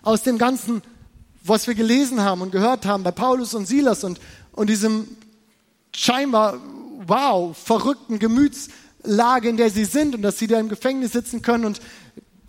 [0.00, 0.80] Aus dem Ganzen,
[1.42, 4.18] was wir gelesen haben und gehört haben bei Paulus und Silas und,
[4.52, 5.06] und diesem
[5.94, 6.58] scheinbar
[7.08, 11.64] wow, verrückten Gemütslage, in der sie sind und dass sie da im Gefängnis sitzen können
[11.64, 11.80] und,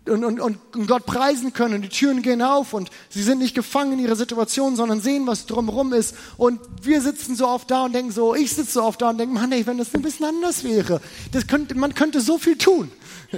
[0.07, 3.55] und, und, und Gott preisen können und die Türen gehen auf und sie sind nicht
[3.55, 6.15] gefangen in ihrer Situation, sondern sehen, was drumherum ist.
[6.37, 9.17] Und wir sitzen so oft da und denken so, ich sitze so oft da und
[9.17, 12.57] denke, Mann, ey, wenn das ein bisschen anders wäre, das könnte, man könnte so viel
[12.57, 12.91] tun.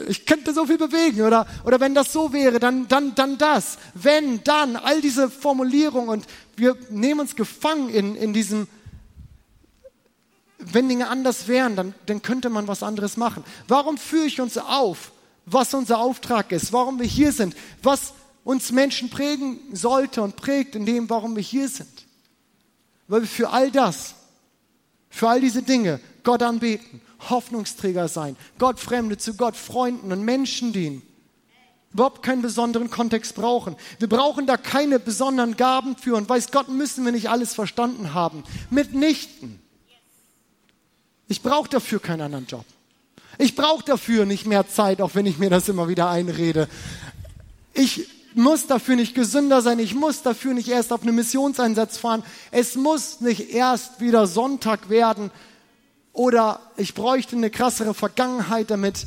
[0.07, 3.77] Ich könnte so viel bewegen oder, oder wenn das so wäre, dann, dann, dann das.
[3.93, 8.67] Wenn, dann, all diese Formulierungen und wir nehmen uns gefangen in, in diesem,
[10.71, 13.43] wenn Dinge anders wären, dann, dann könnte man was anderes machen.
[13.67, 15.11] Warum führe ich uns auf,
[15.45, 20.75] was unser Auftrag ist, warum wir hier sind, was uns Menschen prägen sollte und prägt
[20.75, 22.05] in dem, warum wir hier sind?
[23.07, 24.15] Weil wir für all das,
[25.09, 30.73] für all diese Dinge Gott anbeten, Hoffnungsträger sein, Gott Fremde zu Gott Freunden und Menschen
[30.73, 31.01] dienen.
[31.93, 33.75] Überhaupt keinen besonderen Kontext brauchen.
[33.99, 38.13] Wir brauchen da keine besonderen Gaben für und weiß Gott müssen wir nicht alles verstanden
[38.13, 38.43] haben.
[38.69, 39.59] Mitnichten.
[41.31, 42.65] Ich brauche dafür keinen anderen Job.
[43.37, 46.67] Ich brauche dafür nicht mehr Zeit, auch wenn ich mir das immer wieder einrede.
[47.73, 49.79] Ich muss dafür nicht gesünder sein.
[49.79, 52.23] Ich muss dafür nicht erst auf einen Missionseinsatz fahren.
[52.51, 55.31] Es muss nicht erst wieder Sonntag werden.
[56.11, 59.05] Oder ich bräuchte eine krassere Vergangenheit, damit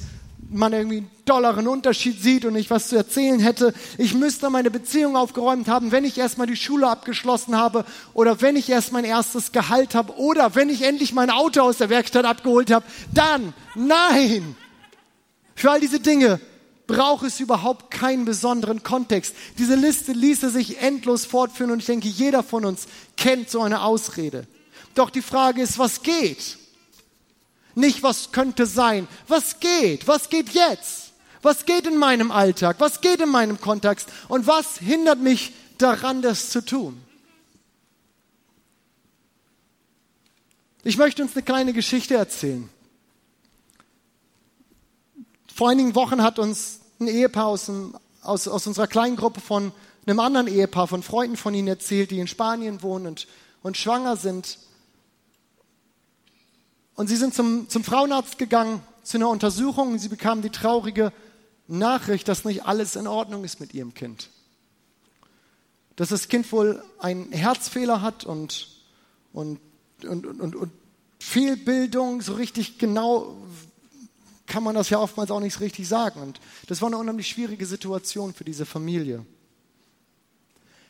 [0.54, 3.74] man irgendwie einen dollaren Unterschied sieht und ich was zu erzählen hätte.
[3.98, 8.56] Ich müsste meine Beziehung aufgeräumt haben, wenn ich erstmal die Schule abgeschlossen habe oder wenn
[8.56, 12.24] ich erst mein erstes Gehalt habe oder wenn ich endlich mein Auto aus der Werkstatt
[12.24, 12.86] abgeholt habe.
[13.12, 14.56] Dann, nein!
[15.54, 16.40] Für all diese Dinge
[16.86, 19.34] braucht es überhaupt keinen besonderen Kontext.
[19.58, 22.86] Diese Liste ließe sich endlos fortführen und ich denke, jeder von uns
[23.16, 24.46] kennt so eine Ausrede.
[24.94, 26.58] Doch die Frage ist, was geht?
[27.74, 29.08] Nicht, was könnte sein.
[29.28, 30.06] Was geht?
[30.06, 31.12] Was geht jetzt?
[31.42, 32.76] Was geht in meinem Alltag?
[32.78, 34.08] Was geht in meinem Kontext?
[34.28, 37.00] Und was hindert mich daran, das zu tun?
[40.84, 42.68] Ich möchte uns eine kleine Geschichte erzählen.
[45.54, 49.72] Vor einigen Wochen hat uns ein Ehepaar aus, dem, aus, aus unserer kleinen Gruppe von
[50.06, 53.26] einem anderen Ehepaar, von Freunden von ihnen erzählt, die in Spanien wohnen und,
[53.62, 54.58] und schwanger sind.
[56.94, 61.12] Und sie sind zum, zum Frauenarzt gegangen zu einer Untersuchung und sie bekamen die traurige
[61.66, 64.30] Nachricht, dass nicht alles in Ordnung ist mit ihrem Kind.
[65.96, 68.68] Dass das Kind wohl einen Herzfehler hat und,
[69.32, 69.60] und,
[70.02, 70.72] und, und, und
[71.18, 73.36] Fehlbildung, so richtig genau
[74.46, 76.20] kann man das ja oftmals auch nicht richtig sagen.
[76.20, 79.24] Und das war eine unheimlich schwierige Situation für diese Familie.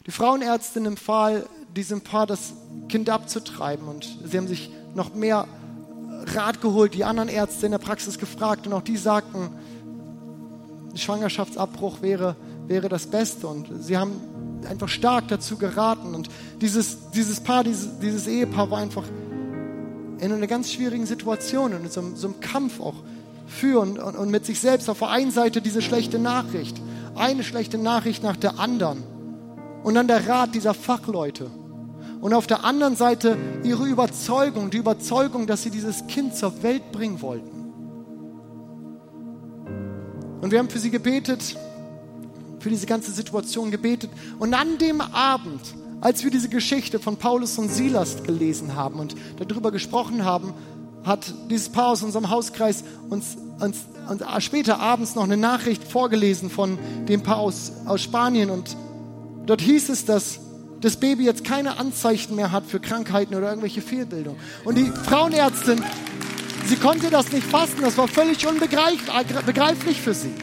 [0.07, 2.53] Die Frauenärztin empfahl diesem Paar, das
[2.89, 3.89] Kind abzutreiben.
[3.89, 5.47] Und sie haben sich noch mehr
[6.27, 8.67] Rat geholt, die anderen Ärzte in der Praxis gefragt.
[8.67, 9.51] Und auch die sagten,
[10.95, 13.47] Schwangerschaftsabbruch wäre, wäre das Beste.
[13.47, 14.21] Und sie haben
[14.69, 16.15] einfach stark dazu geraten.
[16.15, 16.29] Und
[16.61, 19.05] dieses, dieses Paar, dieses, dieses Ehepaar war einfach
[20.19, 22.95] in einer ganz schwierigen Situation und in so, so einem Kampf auch
[23.47, 24.89] für und, und, und mit sich selbst.
[24.89, 26.81] Auf der einen Seite diese schlechte Nachricht,
[27.15, 29.03] eine schlechte Nachricht nach der anderen.
[29.83, 31.51] Und dann der Rat dieser Fachleute.
[32.25, 36.91] Und auf der anderen Seite ihre Überzeugung, die Überzeugung, dass sie dieses Kind zur Welt
[36.91, 37.51] bringen wollten.
[40.41, 41.55] Und wir haben für sie gebetet,
[42.61, 44.11] für diese ganze Situation gebetet.
[44.39, 45.61] Und an dem Abend,
[46.01, 49.15] als wir diese Geschichte von Paulus und Silas gelesen haben und
[49.47, 50.55] darüber gesprochen haben,
[51.05, 56.49] hat dieses Paar aus unserem Hauskreis uns, uns, uns später abends noch eine Nachricht vorgelesen
[56.49, 58.49] von dem Paar aus, aus Spanien.
[58.49, 58.79] Und
[59.45, 60.41] dort hieß es, dass
[60.85, 64.39] das Baby jetzt keine Anzeichen mehr hat für Krankheiten oder irgendwelche Fehlbildungen.
[64.65, 65.83] Und die Frauenärztin,
[66.67, 70.35] sie konnte das nicht fassen, das war völlig unbegreiflich für sie.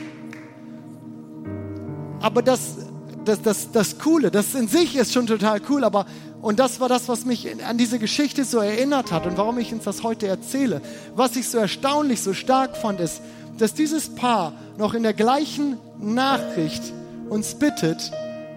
[2.21, 2.77] Aber das,
[3.23, 6.07] das, das, das Coole, das in sich ist schon total cool, aber
[6.41, 9.71] und das war das, was mich an diese Geschichte so erinnert hat und warum ich
[9.71, 10.81] uns das heute erzähle.
[11.15, 13.21] Was ich so erstaunlich, so stark fand, ist,
[13.59, 16.81] dass dieses Paar noch in der gleichen Nachricht
[17.29, 18.11] uns bittet,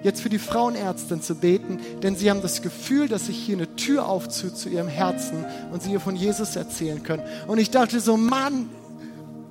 [0.05, 3.75] jetzt für die Frauenärztin zu beten, denn sie haben das Gefühl, dass sich hier eine
[3.75, 7.25] Tür aufzieht zu ihrem Herzen und sie ihr von Jesus erzählen können.
[7.49, 8.69] Und ich dachte so, Mann,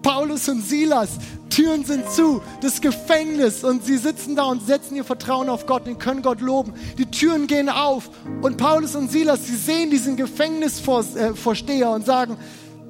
[0.04, 1.10] Paulus und Silas,
[1.50, 5.88] Türen sind zu, das Gefängnis und sie sitzen da und setzen ihr Vertrauen auf Gott
[5.88, 6.74] und können Gott loben.
[6.98, 8.10] Die Türen gehen auf
[8.42, 12.38] und Paulus und Silas, sie sehen diesen Gefängnisvorsteher und sagen,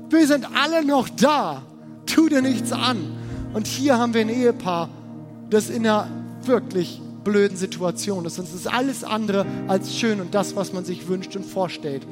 [0.10, 1.62] wir sind alle noch da,
[2.06, 2.98] tu dir nichts an.
[3.54, 4.90] Und hier haben wir ein Ehepaar,
[5.50, 6.08] das in einer
[6.44, 8.38] wirklich blöden Situation ist.
[8.38, 12.06] Es ist alles andere als schön und das, was man sich wünscht und vorstellt.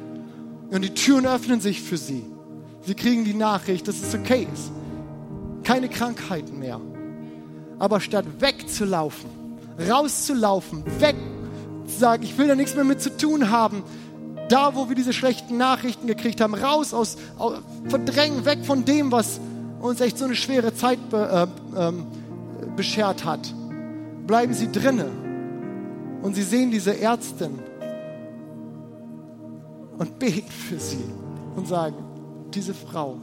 [0.70, 2.24] Und die Türen öffnen sich für sie.
[2.82, 4.72] Sie kriegen die Nachricht, dass es okay ist
[5.62, 6.80] keine Krankheiten mehr.
[7.78, 9.30] Aber statt wegzulaufen,
[9.88, 11.16] rauszulaufen, weg,
[11.86, 13.82] zu sagen, ich will da nichts mehr mit zu tun haben,
[14.48, 19.10] da wo wir diese schlechten Nachrichten gekriegt haben, raus aus, aus verdrängen, weg von dem,
[19.10, 19.40] was
[19.80, 21.92] uns echt so eine schwere Zeit be, äh, äh,
[22.76, 23.52] beschert hat.
[24.26, 25.10] Bleiben Sie drinne.
[26.22, 27.58] Und Sie sehen diese Ärztin
[30.02, 31.04] und beten für sie
[31.54, 31.94] und sagen,
[32.52, 33.18] diese Frau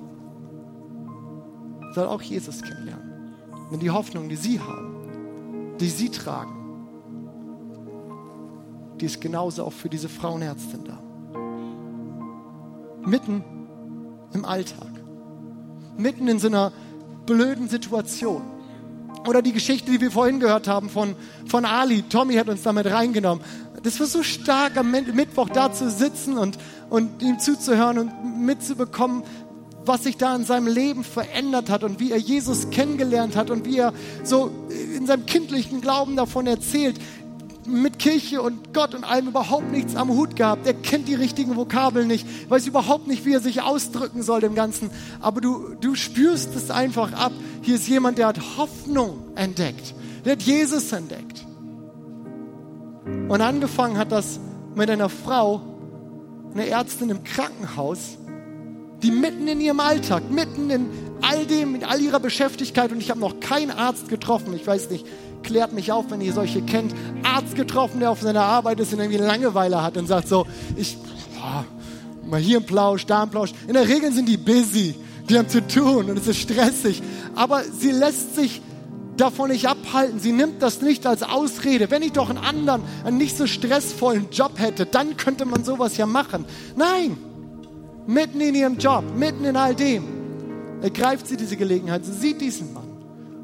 [1.94, 3.36] soll auch Jesus kennenlernen.
[3.72, 6.56] Denn die Hoffnung, die sie haben, die sie tragen,
[9.00, 11.00] die ist genauso auch für diese Frauenärztin da.
[13.06, 13.44] Mitten
[14.34, 14.90] im Alltag,
[15.98, 16.72] mitten in so einer
[17.26, 18.42] blöden Situation.
[19.28, 22.04] Oder die Geschichte, die wir vorhin gehört haben von, von Ali.
[22.04, 23.44] Tommy hat uns damit reingenommen.
[23.84, 26.58] Das war so stark, am Mittwoch da zu sitzen und,
[26.90, 29.24] und ihm zuzuhören und mitzubekommen,
[29.86, 33.66] was sich da in seinem Leben verändert hat und wie er Jesus kennengelernt hat und
[33.66, 34.52] wie er so
[34.96, 36.98] in seinem kindlichen Glauben davon erzählt,
[37.66, 40.66] mit Kirche und Gott und allem überhaupt nichts am Hut gehabt.
[40.66, 44.56] Er kennt die richtigen Vokabeln nicht, weiß überhaupt nicht, wie er sich ausdrücken soll im
[44.56, 44.90] Ganzen.
[45.22, 47.32] Aber du, du spürst es einfach ab.
[47.62, 49.94] Hier ist jemand, der hat Hoffnung entdeckt.
[50.26, 51.46] Der hat Jesus entdeckt.
[53.06, 54.40] Und angefangen hat das
[54.76, 55.62] mit einer Frau,
[56.54, 58.18] einer Ärztin im Krankenhaus,
[59.02, 60.90] die mitten in ihrem Alltag, mitten in
[61.22, 64.90] all dem, in all ihrer Beschäftigkeit, und ich habe noch keinen Arzt getroffen, ich weiß
[64.90, 65.06] nicht,
[65.44, 69.00] klärt mich auf, wenn ihr solche kennt, Arzt getroffen, der auf seiner Arbeit ist und
[69.00, 70.98] irgendwie Langeweile hat und sagt so, ich,
[71.36, 71.66] boah,
[72.26, 73.52] mal hier ein Plausch, da ein Plausch.
[73.68, 74.96] In der Regel sind die busy,
[75.30, 77.02] die haben zu tun und es ist stressig,
[77.36, 78.62] aber sie lässt sich
[79.20, 80.20] davon nicht abhalten.
[80.20, 81.92] Sie nimmt das nicht als Ausrede.
[81.92, 85.98] Wenn ich doch einen anderen, einen nicht so stressvollen Job hätte, dann könnte man sowas
[85.98, 86.46] ja machen.
[86.76, 87.18] Nein,
[88.08, 90.04] mitten in ihrem Job, mitten in all dem,
[90.82, 92.06] ergreift sie diese Gelegenheit.
[92.06, 92.88] Sie sieht diesen Mann.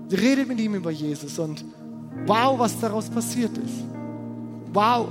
[0.08, 1.66] Sie redet mit ihm über Jesus und
[2.26, 3.84] wow, was daraus passiert ist.
[4.74, 5.08] Wow,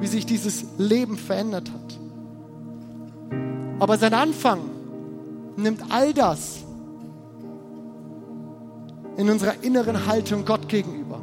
[0.00, 1.98] wie sich dieses Leben verändert hat.
[3.78, 4.60] Aber sein Anfang
[5.56, 6.60] nimmt all das
[9.16, 11.20] in unserer inneren Haltung Gott gegenüber.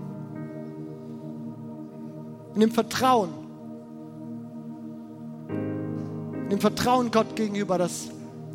[2.54, 3.30] In dem Vertrauen,
[6.50, 8.08] dem Vertrauen Gott gegenüber, dass,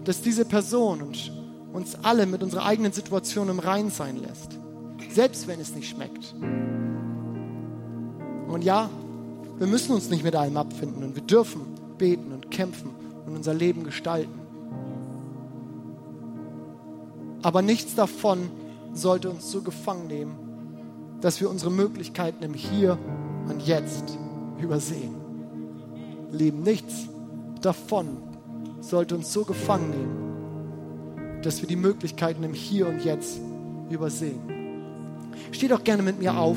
[0.05, 1.13] dass diese Person
[1.73, 4.62] uns alle mit unserer eigenen Situation im Rein sein lässt.
[5.13, 6.35] Selbst wenn es nicht schmeckt.
[8.49, 8.89] Und ja,
[9.59, 11.63] wir müssen uns nicht mit allem abfinden und wir dürfen
[11.99, 12.91] beten und kämpfen
[13.27, 14.41] und unser Leben gestalten.
[17.43, 18.51] Aber nichts davon
[18.95, 20.35] sollte uns so gefangen nehmen,
[21.21, 22.99] dass wir unsere Möglichkeiten im Hier
[23.49, 24.19] und Jetzt
[24.61, 25.15] übersehen.
[26.31, 27.09] Lieben, nichts
[27.61, 28.17] davon
[28.81, 33.41] sollte uns so gefangen nehmen, dass wir die Möglichkeiten im Hier und Jetzt
[33.91, 34.52] übersehen.
[35.53, 36.57] Steh doch gerne mit mir auf.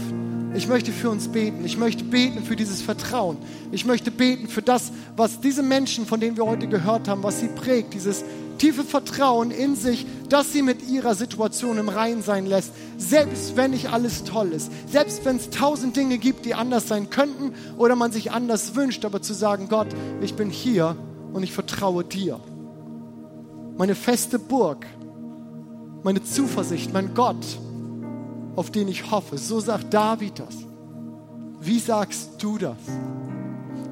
[0.55, 1.65] Ich möchte für uns beten.
[1.65, 3.37] Ich möchte beten für dieses Vertrauen.
[3.71, 7.41] Ich möchte beten für das, was diese Menschen, von denen wir heute gehört haben, was
[7.41, 8.23] sie prägt, dieses
[8.57, 13.71] tiefe Vertrauen in sich, dass sie mit ihrer Situation im Reinen sein lässt, selbst wenn
[13.71, 17.95] nicht alles toll ist, selbst wenn es tausend Dinge gibt, die anders sein könnten oder
[17.95, 19.87] man sich anders wünscht, aber zu sagen, Gott,
[20.21, 20.95] ich bin hier
[21.33, 22.39] und ich vertraue dir.
[23.77, 24.85] Meine feste Burg,
[26.03, 27.45] meine Zuversicht, mein Gott,
[28.55, 29.37] auf den ich hoffe.
[29.37, 30.55] So sagt David das.
[31.59, 32.77] Wie sagst du das?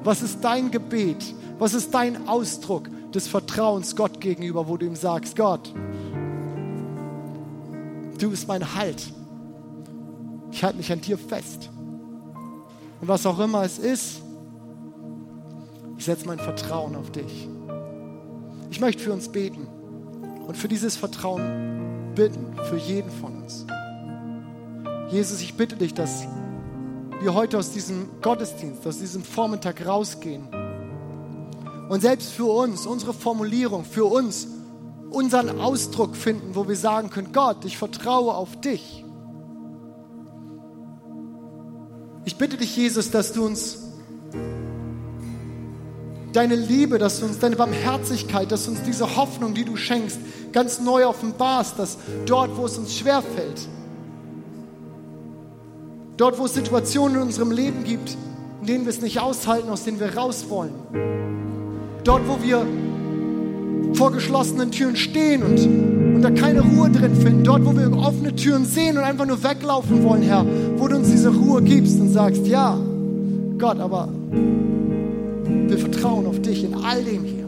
[0.02, 1.34] Was ist dein Gebet?
[1.58, 5.72] Was ist dein Ausdruck des Vertrauens Gott gegenüber, wo du ihm sagst, Gott,
[8.18, 9.02] du bist mein Halt.
[10.50, 11.70] Ich halte mich an dir fest.
[13.00, 14.20] Und was auch immer es ist,
[15.96, 17.48] ich setze mein Vertrauen auf dich.
[18.70, 19.66] Ich möchte für uns beten
[20.46, 23.66] und für dieses Vertrauen bitten, für jeden von uns.
[25.10, 26.26] Jesus, ich bitte dich, dass
[27.20, 30.48] wir heute aus diesem Gottesdienst, aus diesem Vormittag rausgehen
[31.88, 34.48] und selbst für uns, unsere Formulierung, für uns,
[35.10, 39.04] unseren Ausdruck finden, wo wir sagen können, Gott, ich vertraue auf dich.
[42.24, 43.78] Ich bitte dich, Jesus, dass du uns
[46.32, 50.18] deine Liebe, dass du uns deine Barmherzigkeit, dass du uns diese Hoffnung, die du schenkst,
[50.52, 53.68] ganz neu offenbarst, dass dort, wo es uns schwerfällt,
[56.16, 58.16] dort, wo es Situationen in unserem Leben gibt,
[58.60, 60.72] in denen wir es nicht aushalten, aus denen wir raus wollen,
[62.04, 62.66] Dort, wo wir
[63.94, 65.58] vor geschlossenen Türen stehen und,
[66.16, 67.44] und da keine Ruhe drin finden.
[67.44, 70.44] Dort, wo wir offene Türen sehen und einfach nur weglaufen wollen, Herr.
[70.76, 72.78] Wo du uns diese Ruhe gibst und sagst, ja,
[73.58, 74.10] Gott, aber
[75.66, 77.46] wir vertrauen auf dich in all dem hier.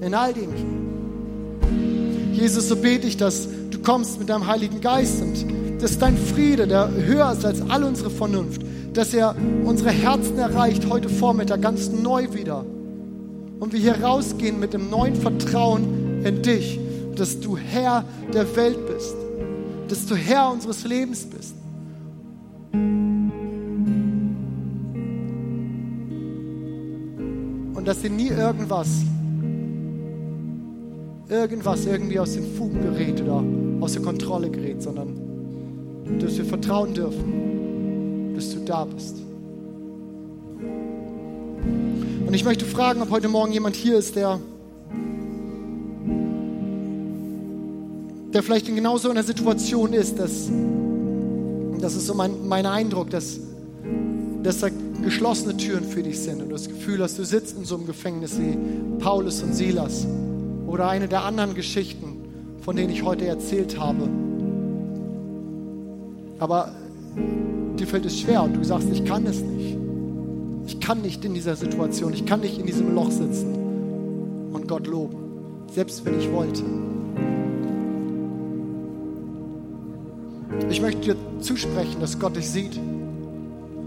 [0.00, 2.42] In all dem hier.
[2.42, 5.44] Jesus, so bete ich, dass du kommst mit deinem Heiligen Geist und
[5.80, 8.62] dass dein Friede, der höher ist als all unsere Vernunft,
[8.92, 12.64] dass er unsere Herzen erreicht heute Vormittag ganz neu wieder
[13.60, 16.80] und wir hier rausgehen mit dem neuen Vertrauen in dich,
[17.14, 19.14] dass du Herr der Welt bist,
[19.88, 21.54] dass du Herr unseres Lebens bist.
[27.74, 28.88] Und dass dir nie irgendwas,
[31.28, 33.42] irgendwas irgendwie aus den Fugen gerät oder
[33.80, 35.27] aus der Kontrolle gerät, sondern
[36.20, 39.16] dass wir vertrauen dürfen, dass du da bist.
[42.26, 44.38] Und ich möchte fragen, ob heute Morgen jemand hier ist, der,
[48.34, 50.50] der vielleicht in genau so einer Situation ist, dass,
[51.80, 53.40] das ist so mein, mein Eindruck, dass,
[54.42, 54.68] dass da
[55.02, 57.86] geschlossene Türen für dich sind und du das Gefühl hast, du sitzt in so einem
[57.86, 58.58] Gefängnis wie
[58.98, 60.06] Paulus und Silas
[60.66, 62.18] oder eine der anderen Geschichten,
[62.60, 64.08] von denen ich heute erzählt habe.
[66.38, 66.72] Aber
[67.78, 69.76] dir fällt es schwer und du sagst, ich kann es nicht.
[70.66, 73.54] Ich kann nicht in dieser Situation, ich kann nicht in diesem Loch sitzen
[74.52, 75.16] und Gott loben,
[75.72, 76.62] selbst wenn ich wollte.
[80.70, 82.78] Ich möchte dir zusprechen, dass Gott dich sieht.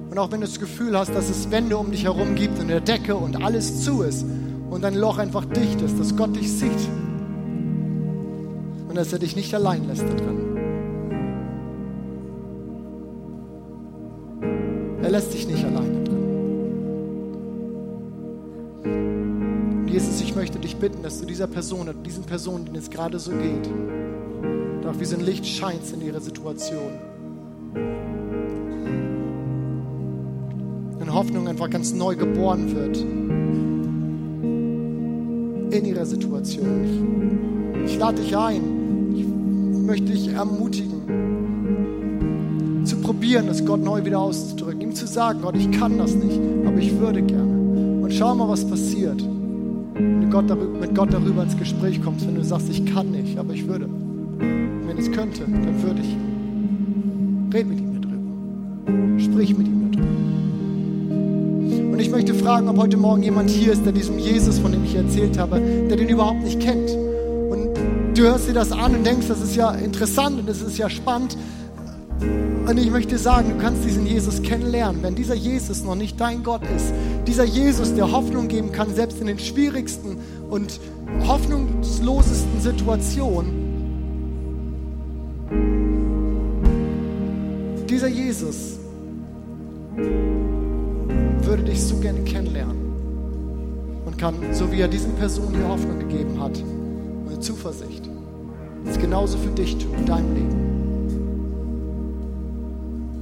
[0.09, 2.69] Und auch wenn du das Gefühl hast, dass es Wände um dich herum gibt und
[2.69, 4.25] eine Decke und alles zu ist
[4.69, 6.71] und dein Loch einfach dicht ist, dass Gott dich sieht
[8.89, 10.50] und dass er dich nicht allein lässt da
[20.81, 23.69] bitten, dass du dieser Person, diesen Personen, denen es gerade so geht,
[24.81, 26.91] doch wie so ein Licht scheinst in ihrer Situation.
[30.99, 32.97] In Hoffnung einfach ganz neu geboren wird.
[35.71, 37.83] In ihrer Situation.
[37.85, 39.13] Ich, ich lade dich ein.
[39.15, 39.27] Ich
[39.85, 41.01] möchte dich ermutigen,
[42.85, 44.81] zu probieren, das Gott neu wieder auszudrücken.
[44.81, 48.01] Ihm zu sagen, Gott, ich kann das nicht, aber ich würde gerne.
[48.01, 49.21] Und schau mal, was passiert.
[50.31, 53.53] Gott darüber, mit Gott darüber ins Gespräch kommst, wenn du sagst, ich kann nicht, aber
[53.53, 53.87] ich würde.
[54.39, 56.15] Wenn ich es könnte, dann würde ich.
[57.53, 59.19] Red mit ihm darüber.
[59.19, 60.07] Sprich mit ihm darüber.
[61.93, 64.85] Und ich möchte fragen, ob heute Morgen jemand hier ist, der diesem Jesus, von dem
[64.85, 66.89] ich erzählt habe, der den überhaupt nicht kennt.
[67.49, 67.69] Und
[68.15, 70.89] du hörst dir das an und denkst, das ist ja interessant und das ist ja
[70.89, 71.37] spannend,
[72.71, 75.03] und ich möchte sagen, du kannst diesen Jesus kennenlernen.
[75.03, 76.93] Wenn dieser Jesus noch nicht dein Gott ist,
[77.27, 80.17] dieser Jesus, der Hoffnung geben kann, selbst in den schwierigsten
[80.49, 80.79] und
[81.27, 83.51] hoffnungslosesten Situationen,
[87.89, 88.79] dieser Jesus
[91.41, 92.77] würde dich so gerne kennenlernen
[94.05, 96.57] und kann, so wie er diesen Personen hier Hoffnung gegeben hat,
[97.27, 98.09] eine Zuversicht,
[98.85, 100.70] das genauso für dich tun, in deinem Leben.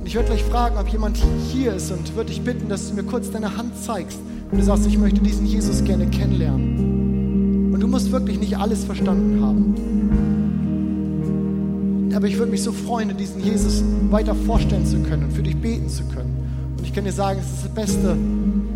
[0.09, 2.95] Und ich werde gleich fragen, ob jemand hier ist und würde dich bitten, dass du
[2.95, 4.17] mir kurz deine Hand zeigst,
[4.49, 7.71] wenn du sagst, ich möchte diesen Jesus gerne kennenlernen.
[7.71, 9.75] Und du musst wirklich nicht alles verstanden haben.
[12.15, 15.55] Aber ich würde mich so freuen, diesen Jesus weiter vorstellen zu können und für dich
[15.55, 16.73] beten zu können.
[16.75, 18.17] Und ich kann dir sagen, es ist das Beste,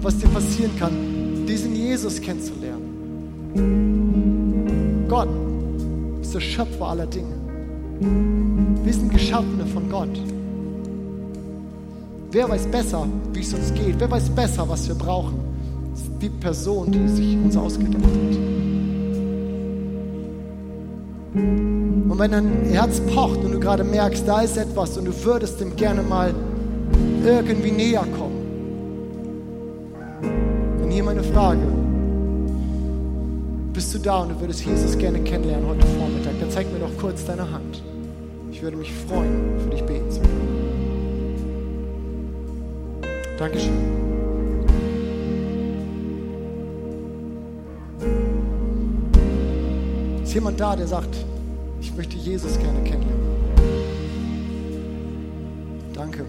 [0.03, 2.83] was dir passieren kann, diesen Jesus kennenzulernen.
[5.09, 5.29] Gott
[6.21, 7.33] ist der Schöpfer aller Dinge.
[8.83, 10.11] Wir sind Geschaffene von Gott.
[12.33, 13.99] Wer weiß besser, wie es uns geht?
[13.99, 15.35] Wer weiß besser, was wir brauchen?
[15.91, 18.37] Das ist die Person, die sich uns ausgedacht hat.
[21.35, 25.61] Und wenn dein Herz pocht und du gerade merkst, da ist etwas und du würdest
[25.61, 26.33] dem gerne mal
[27.23, 28.41] irgendwie näher kommen,
[30.79, 31.61] dann hier meine Frage.
[33.73, 36.33] Bist du da und du würdest Jesus gerne kennenlernen heute Vormittag?
[36.39, 37.83] Dann zeig mir doch kurz deine Hand.
[38.51, 40.42] Ich würde mich freuen, für dich beten zu können.
[43.37, 43.73] Dankeschön.
[50.23, 51.15] Ist jemand da, der sagt,
[51.81, 53.23] ich möchte Jesus gerne kennenlernen?
[55.93, 56.25] Danke.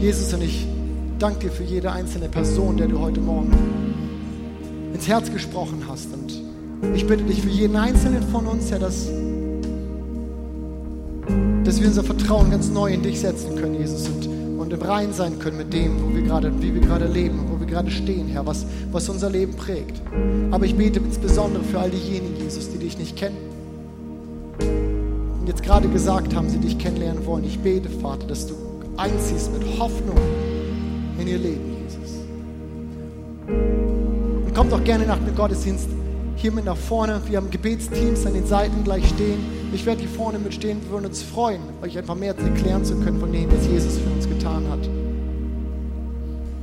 [0.00, 0.66] Jesus und ich
[1.18, 3.52] danke dir für jede einzelne Person, der du heute Morgen
[4.92, 6.08] ins Herz gesprochen hast.
[6.12, 6.32] Und
[6.94, 9.08] ich bitte dich für jeden einzelnen von uns, Herr, dass
[11.66, 14.28] dass wir unser Vertrauen ganz neu in dich setzen können, Jesus, und,
[14.60, 17.58] und im Rein sein können mit dem, wo wir gerade, wie wir gerade leben, wo
[17.58, 20.00] wir gerade stehen, Herr, was, was unser Leben prägt.
[20.52, 23.36] Aber ich bete insbesondere für all diejenigen, Jesus, die dich nicht kennen.
[25.40, 27.42] Und jetzt gerade gesagt haben, sie dich kennenlernen wollen.
[27.42, 28.54] Ich bete, Vater, dass du
[28.96, 30.18] einziehst mit Hoffnung
[31.18, 32.20] in ihr Leben, Jesus.
[33.48, 35.88] Und kommt auch gerne nach dem Gottesdienst
[36.36, 37.20] hier mit nach vorne.
[37.26, 39.38] Wir haben Gebetsteams an den Seiten gleich stehen.
[39.72, 40.80] Ich werde hier vorne mitstehen.
[40.82, 44.10] Wir würden uns freuen, euch einfach mehr erklären zu können von dem, was Jesus für
[44.10, 44.86] uns getan hat.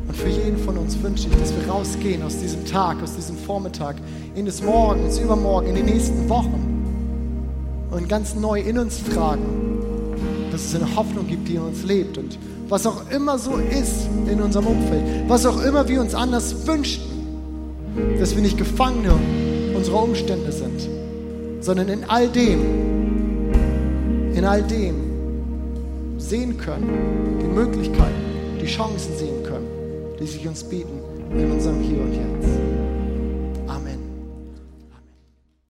[0.07, 3.35] Und für jeden von uns wünsche ich, dass wir rausgehen aus diesem Tag, aus diesem
[3.35, 3.95] Vormittag,
[4.35, 9.43] in das Morgen, ins Übermorgen, in die nächsten Wochen und ganz neu in uns tragen,
[10.51, 12.37] dass es eine Hoffnung gibt, die in uns lebt und
[12.69, 17.03] was auch immer so ist in unserem Umfeld, was auch immer wir uns anders wünschen,
[18.19, 19.13] dass wir nicht Gefangene
[19.83, 20.87] unserer Umstände sind,
[21.59, 22.61] sondern in all dem
[24.33, 24.95] in all dem
[26.17, 26.89] sehen können,
[27.41, 29.67] die Möglichkeiten, die Chancen sehen können,
[30.21, 31.01] die sich uns bieten
[31.37, 32.92] in unserem Hier und Jetzt.